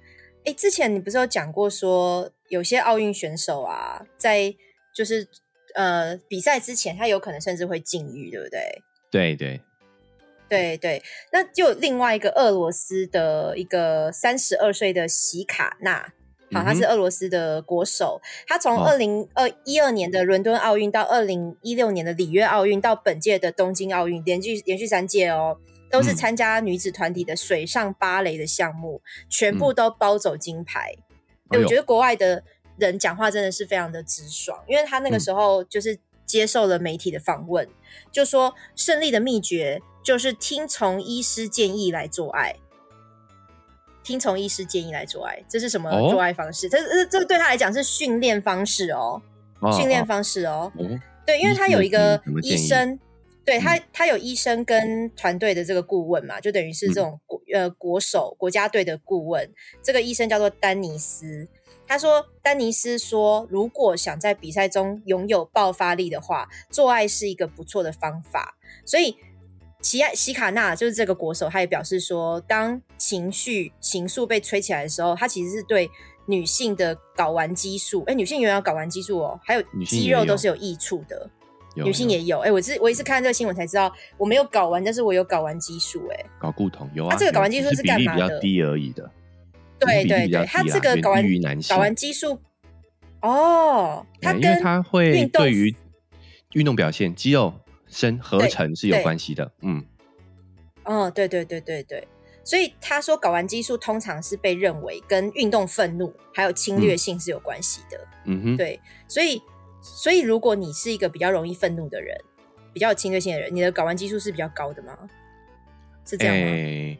[0.44, 4.52] 哎，之前你不是有讲过说，有些奥运选手啊，在
[4.92, 5.28] 就是
[5.76, 8.82] 呃比赛之前，他有可能甚至会禁欲，对不对？
[9.12, 9.60] 对对
[10.48, 11.02] 对对。
[11.30, 16.12] 那就另外一个俄罗斯的一个三十二岁的席卡纳，
[16.52, 18.20] 好，他是俄罗斯的国手。
[18.46, 25.58] 他从二零二一二年的伦敦奥运到二零一六年的里约奥运到本届的东京奥运，连续连续三届哦。
[25.90, 30.94] 都是参加女子团体的水上芭蕾的项目，全部都包走金牌。
[31.48, 32.44] 我觉得国外的
[32.76, 37.66] 人讲话真的是非常的直爽，因为他那个时候就是接受了媒体的访问，
[38.12, 42.56] 就说胜利的秘诀就是听从医师建议来做爱，
[44.02, 46.68] 听从医师建议来做爱，这是什么做爱方式？
[46.68, 49.20] 这这这对他来讲是训练方式哦，
[49.76, 50.72] 训练方式哦，
[51.26, 52.98] 对，因为他有一个医生。
[53.44, 59.50] 对他，他有医生跟团队的这个顾问嘛，就等于是这种国呃国手国家队的顾问。
[59.82, 61.48] 这个医生叫做丹尼斯，
[61.86, 68.58] 他说丹尼斯说，如果想在比赛中拥有爆发力的话，做爱是一个不错的方法。
[68.84, 69.16] 所以
[69.80, 75.88] 奇爱西卡纳就是这个国手，他也表示说，当情绪情愫被吹起来的时候，他其实是对
[76.26, 81.30] 女性的睾丸激素，哎，女性原来有睾丸激素哦，还有肌肉都是有益处的。
[81.76, 87.16] 女性也有，哎，我是我也是看这个新闻才知道，我没有睾丸，但是我有睾丸激素，哎，睾固酮有啊。
[87.16, 88.26] 这个睾丸激素是干嘛的？
[88.26, 89.08] 比较低而已的。
[89.78, 91.24] 对对对，它这个睾丸
[91.62, 92.40] 睾丸激素，
[93.22, 95.72] 哦，它跟它会对于
[96.54, 97.54] 运动表现、肌肉
[97.88, 99.50] 生合成是有关系的。
[99.62, 99.84] 嗯，
[100.84, 102.06] 哦，对对对对对，
[102.44, 108.06] 所以他说睾丸激素通常是被认为跟运动愤怒还有侵略性是有关系的。
[108.26, 109.42] 嗯哼，对，所以。
[109.80, 112.14] 所以，如果你是一个比较容易愤怒的人，
[112.74, 114.98] 比较有侵略性的人，你的睾丸激素是比较高的吗？
[116.04, 116.98] 是这样吗？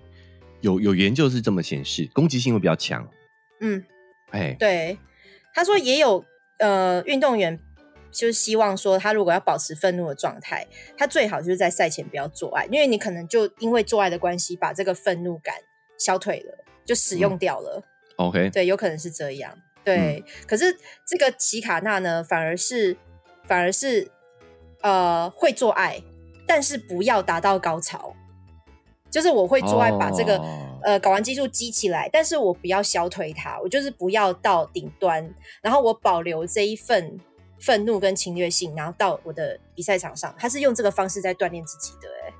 [0.60, 3.06] 有有研究是这么显示，攻击性会比较强。
[3.60, 3.84] 嗯，
[4.30, 4.96] 哎，对，
[5.52, 6.24] 他说也有
[6.60, 7.60] 呃运动员
[8.10, 15.54] 就是希望说，他如果要保持愤怒的状态，他最好就是在赛前不要做爱，因为你可能就因为做爱的关系，把这个愤怒感
[15.98, 17.82] 消退了，就使用掉了。
[18.16, 19.52] OK，对，有可能是这样。
[19.84, 22.96] 对，可是这个奇卡纳呢，反而是
[23.44, 24.10] 反而是
[24.82, 26.02] 呃会做爱，
[26.46, 28.14] 但是不要达到高潮。
[29.10, 30.38] 就是我会做爱把这个
[30.82, 37.18] 呃睾丸激素激起来，但是我不要消退它，我就是不要到顶端，然后我保留这一份
[37.60, 42.08] 愤怒跟侵略性，然后到我的比赛场上，他是用这个方式在锻炼自己的。
[42.24, 42.34] 哎，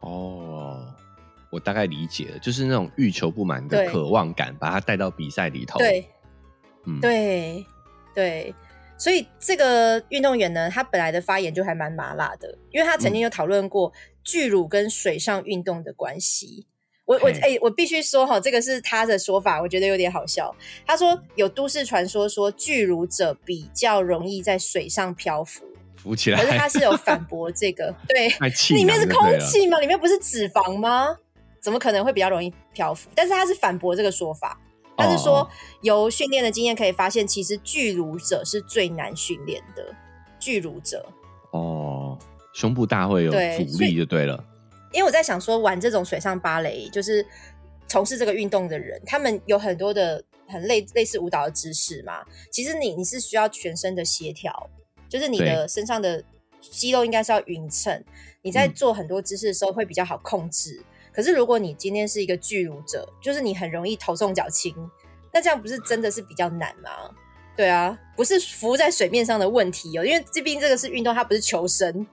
[0.00, 0.86] 哦，
[1.50, 5.78] 我大概理解了，就是那种欲求不满的渴望感，把他带到比赛里头。
[5.78, 6.06] 对。
[6.98, 7.64] 对
[8.14, 8.54] 对，
[8.96, 13.92] 所以这个运动员呢，他本来的发言就还蛮麻辣的，因为他曾经有讨论过
[14.24, 16.66] 巨乳跟水上运动的关系。
[17.10, 20.54] 我我哎，我必须说哈，这个是他的说法，我觉得有点好笑。
[20.86, 25.64] 他说有都市传说说巨乳者比较容易在水上漂浮，
[25.96, 26.40] 浮起来。
[26.40, 28.28] 可是他是有反驳这个， 对，
[28.76, 29.80] 里面是空气吗？
[29.80, 31.16] 里面不是脂肪吗？
[31.60, 33.10] 怎么可能会比较容易漂浮？
[33.12, 34.56] 但是他是反驳这个说法。
[34.96, 35.48] 他是说，
[35.80, 39.84] 由训练的经验可以发现，其实巨乳者是最难训练的。
[40.38, 41.04] 巨乳者
[41.50, 42.16] 哦，
[42.52, 44.44] 胸部大会有阻力就对了。
[44.92, 47.24] 因为我在想说，玩这种水上芭蕾，就是
[47.86, 52.24] 从事这个运动的人，他们有很多的很类类似舞蹈的知识嘛。
[52.50, 54.70] 其实你你是需要全身的协调，
[55.08, 56.22] 就是你的身上的
[56.60, 58.04] 肌肉应该是要匀称，
[58.42, 60.82] 你在做很多姿势的时候会比较好控制。
[61.12, 64.72] 可是，如果你今天是一个巨乳者，就是你很容易头重脚轻，
[65.32, 66.90] 那这样不是真的是比较难吗？
[67.56, 72.06] 对啊，不是浮在水面上的问题哦，因为这边这个是运动，它不是求生，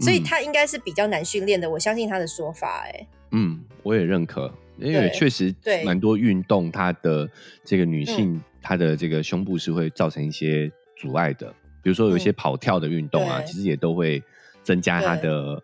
[0.00, 1.68] 所以他应该是比较难训练的。
[1.68, 7.28] 我相信他的说法，哎，嗯，我也认可，因为确实对蛮多运动，它的
[7.64, 11.48] 这个女性她的这个胸部是会造成一些阻碍的，
[11.82, 14.22] 比如说有一些跑跳的运动啊，其实也都会
[14.62, 15.62] 增加她的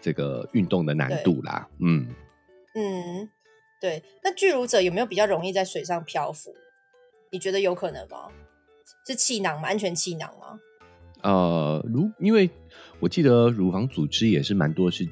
[0.00, 2.06] 这个运动的难度啦，嗯。
[2.74, 3.28] 嗯，
[3.80, 4.02] 对。
[4.24, 6.54] 那巨乳者有没有比较容易在水上漂浮？
[7.30, 8.28] 你觉得有可能吗？
[9.06, 9.68] 是气囊吗？
[9.68, 10.58] 安全气囊吗？
[11.22, 12.50] 呃，如因为
[13.02, 15.04] 我记得乳房组织也是蛮多是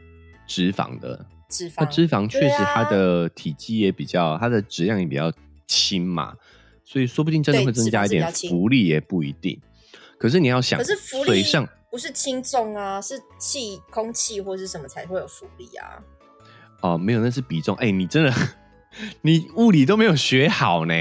[0.47, 1.74] 脂肪的，脂肪。
[1.78, 5.32] 那脂肪确实它的体积也比较，它的质量也比较
[5.66, 6.36] 轻嘛，
[6.84, 9.61] 所以说不定真的会增加一点浮力，也不一定。
[10.16, 15.99] 可是你要想，可是水上不是轻重啊，是气、空气或是什么才会有浮力啊？
[16.82, 17.74] 哦，没有，那是比重。
[17.76, 18.32] 哎，你真的，
[19.22, 20.95] 你物理都没有学好呢。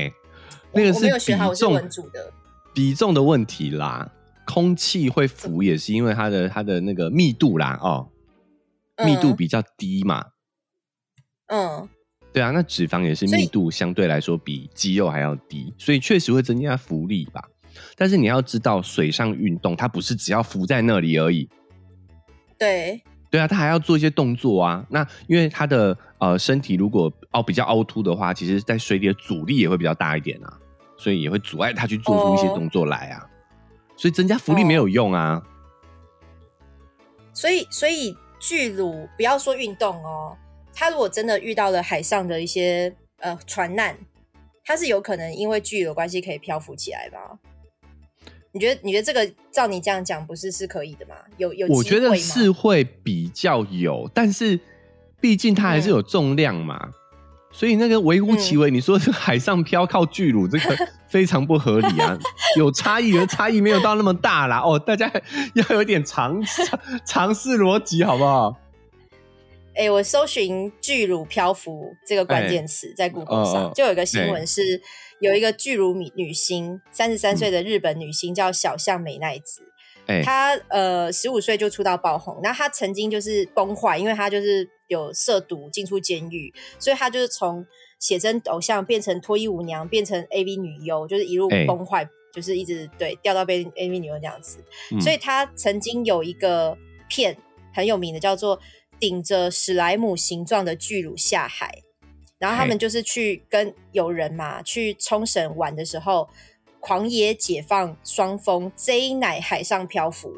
[0.74, 1.76] 那个是比重
[2.12, 2.34] 的，
[2.74, 4.12] 比重的问题啦。
[4.50, 8.10] 空气会浮也是因为它的它的那个密度啦，哦，
[9.06, 10.26] 密度比较低嘛。
[11.50, 11.88] 嗯，
[12.34, 17.48] 对啊，那脂肪也是密度相对来说比肌肉还要低，所以确实会增加浮力吧。
[17.96, 21.48] 但是你要知道，水上运动它不是只要浮在那里而已。
[22.58, 23.00] 对。
[23.30, 24.84] 对啊，他还要做一些动作啊。
[24.90, 30.58] 那因为他的呃身体如果凹比较凹凸的话，其实在水里的阻力也会比较大一点啊，
[30.98, 33.30] 所以也会阻碍他去做出一些动作来啊。
[34.00, 35.44] 所以增加浮力没有用啊。
[37.34, 40.38] 所以，所以巨乳不要说运动哦，
[40.74, 43.98] 他如果真的遇到了海上的一些呃船难，
[44.64, 47.38] 他是有可能因为巨乳关系可以漂浮起来吧？
[48.54, 48.82] 你觉得？
[48.84, 51.16] 你觉得这个照你这样讲，不是是可以的吗？
[51.38, 54.58] 有有，我觉得是会比较有，但是
[55.20, 56.90] 毕竟它还是有重量嘛，
[57.52, 58.72] 所以那个微乎其微。
[58.72, 62.18] 你说是海上漂靠巨乳，这个非常不合理啊！
[62.58, 64.60] 有差异，而差异没有到那么大啦。
[64.60, 65.12] 哦，大家
[65.56, 66.42] 要有点尝
[67.06, 68.56] 尝试逻辑，好不好？
[69.76, 74.82] 哎，我搜寻巨乳漂浮这个关键词在 Google 上，就有一个新闻是。
[75.22, 79.69] 有一个巨乳女女星，三十三岁的日本女星叫小象美奈子。
[80.24, 87.66] 她呃十五岁就出道爆红，那他曾经就是崩坏，因为他就是有涉毒进出监狱，所以他就是从
[88.00, 94.58] 写真偶像变成脱衣舞娘，变成 AV 女优，就是一路崩坏，就是一直对掉到被 AV 女优这样子。
[95.00, 96.78] 所以他曾经有一个
[97.08, 97.38] 片
[97.74, 98.60] 很有名的，叫做
[99.00, 101.84] 顶着史莱姆形状的巨乳下海。
[102.40, 106.30] 然后他们就是去跟友人嘛，去冲绳玩的时候，
[106.80, 110.32] 狂野解放双峰 J 奶海上漂浮，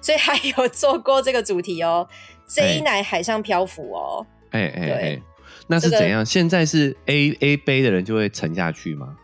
[0.00, 2.08] 所以还有做过这个主题哦，
[2.46, 5.22] J 奶海上漂浮哦，哎哎哎，
[5.66, 6.24] 那是怎样？
[6.24, 9.16] 现在是 A A 杯的人就会沉下去吗？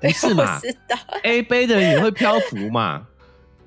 [0.00, 0.58] 不是嘛？
[0.62, 3.06] 知道 A 杯的人也会漂浮嘛？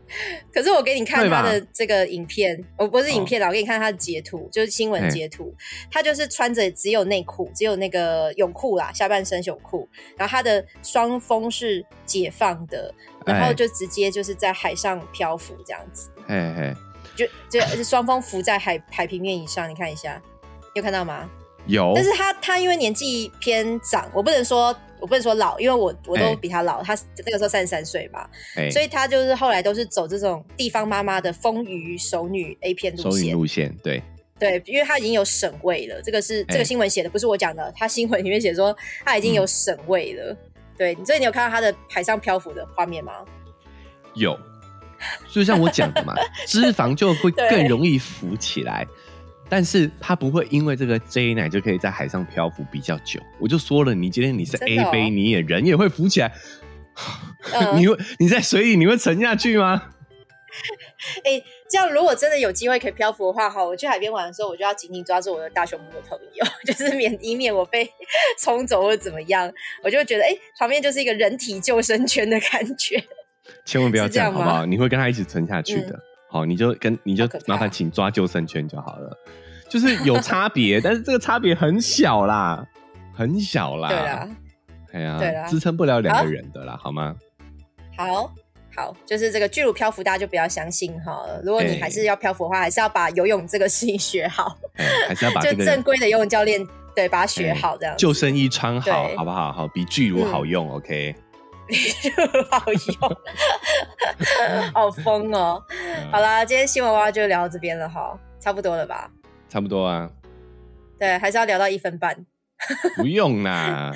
[0.54, 5.54] 可是我给你看他的这个影片，我不是影片啦，我给你看他的截图，就是新闻截图。
[5.92, 9.88] 他就是穿着只有内裤，只有那个泳裤啦，下半身泳裤，
[10.18, 12.94] 然后他的双峰是解放的，
[13.26, 16.10] 然后就直接就是在海上漂浮这样子。
[16.28, 16.74] 嘿嘿，
[17.16, 20.22] 就就双峰浮在海海平面以上，你看一下，
[20.76, 21.30] 有看到吗？
[21.68, 21.94] 有。
[21.96, 24.76] 但是他他因为年纪偏长，我不能说。
[25.06, 28.28] 我不能说老，因为我我都比他老，他那个时候三十三岁嘛，
[28.72, 33.36] 所以他就是后来都是走这种地方妈妈的丰腴熟女 A 片路线。
[33.36, 34.02] 路线，对
[34.40, 38.76] 对，因为他已经有省位了，这个是这个新闻写的，不是我讲的，他新闻里面写说
[39.06, 40.36] 他已经有省位了。
[40.76, 43.14] 对，所以你有看到他的海上漂浮的画面吗？
[44.16, 44.36] 有，
[45.32, 46.16] 就像我讲的嘛，
[46.48, 48.88] 脂肪就会更容易浮起来。
[49.56, 53.22] 但是他不会因为这个 J 奶就可以在海上漂浮比较久。
[53.40, 56.30] 我就说了，你今天你是 A 杯，你也人也会浮起来。
[57.74, 59.82] 你会你在水里你会沉下去吗？
[61.24, 67.90] 哎，这样如果真的有机会可以漂浮的话，哈，我去海边玩的时候，我就要紧紧抓住我的大熊猫的朋友， 就是免以免我被
[68.38, 69.50] 冲走或者怎么样，
[69.84, 73.02] 我就会觉得哎，旁边就是一个人体救生圈的感觉。
[73.64, 74.66] 千万不要这样，好不好？
[74.66, 75.98] 你会跟他一起沉下去的。
[76.30, 79.18] 好，你就跟你就麻烦请抓救生圈就好了，
[79.76, 82.66] 就是有差别， 但是这个差别很小啦，
[83.14, 83.90] 很小啦。
[83.90, 84.30] 对啦，
[84.94, 87.14] 哎呀，对啦，支撑不了两个人的啦，好吗？
[87.98, 88.34] 好
[88.74, 91.26] 好，就是这个巨乳漂浮，大家就不要相信哈。
[91.44, 94.58] 如果你还是要漂浮的话，还是要把游泳这个事情学好，
[95.10, 96.66] 还是要把 就正规的游泳教练
[96.96, 99.52] 对把它学好，这样救生衣穿好，好不好？
[99.52, 101.14] 好，比巨乳好用，OK。
[102.50, 103.18] 好用，
[104.74, 105.62] 好疯哦！
[106.14, 109.12] 好啦，今天新闻娃娃就聊到这边了哈，差不多了吧？
[109.56, 110.12] 差不多啊。
[111.00, 112.26] 对，还是要聊到一分半。
[113.00, 113.90] 不用啦，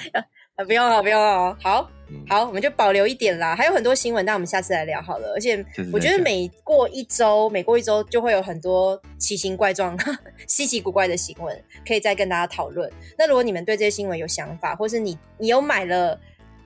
[0.65, 1.53] 不用了，不用了。
[1.61, 1.91] 好，
[2.29, 3.53] 好，我们就保留一点啦。
[3.53, 5.33] 还有很多新闻，那我们下次来聊好了。
[5.33, 9.99] 而且我觉得每过一周，每过一周就会有很多奇形怪状、
[10.47, 12.89] 稀奇古怪的新闻，可以再跟大家讨论。
[13.17, 16.17] 那如果你们对这些新闻有想法，或是你你有买了？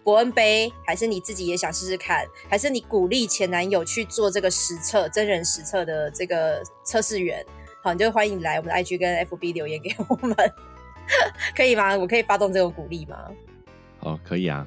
[0.04, 2.28] 伯恩杯，还是你自己也想试试看？
[2.50, 7.42] 还是你鼓励前男友去做这个实测、真人实测的这个测试员？
[7.84, 10.34] 好，你就欢迎来我们的 IG 跟 FB 留言给我们，
[11.54, 11.98] 可以吗？
[11.98, 13.18] 我可以发动这种鼓励吗？
[14.00, 14.66] 哦，可以啊。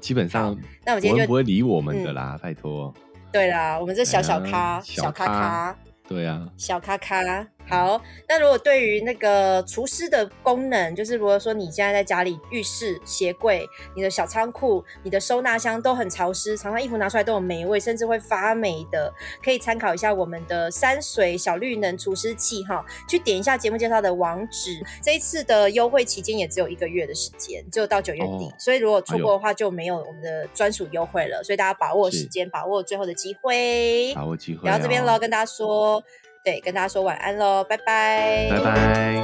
[0.00, 0.56] 基本上，
[0.86, 2.92] 那我今天就不会理我们的啦，拜托。
[3.30, 5.78] 对啦，我们这小小咖，小咖咖，
[6.08, 7.46] 对啊，小咖咖。
[7.68, 19.12] 好，那如果对于那个除湿的功能，就是如果说你现在在家里浴室、鞋柜、你的小仓库、你的收纳箱都很潮湿，常常衣服拿出来都有霉味，甚至会发霉的，
[19.44, 24.82] 可以参考一下我们的山水小绿能除湿器哈，去点一下节目介绍的网址。
[25.02, 34.66] 这一次的优惠期间也只有一个月的时间，就到九月底，所以如果错过的话就没有我们的专属优惠了，所以大家把握时间，把握最后的机会，把握机会。
[34.66, 36.02] 然后这边喽，跟大家说。
[36.48, 39.22] 对，跟大家说晚安喽，拜拜，拜拜。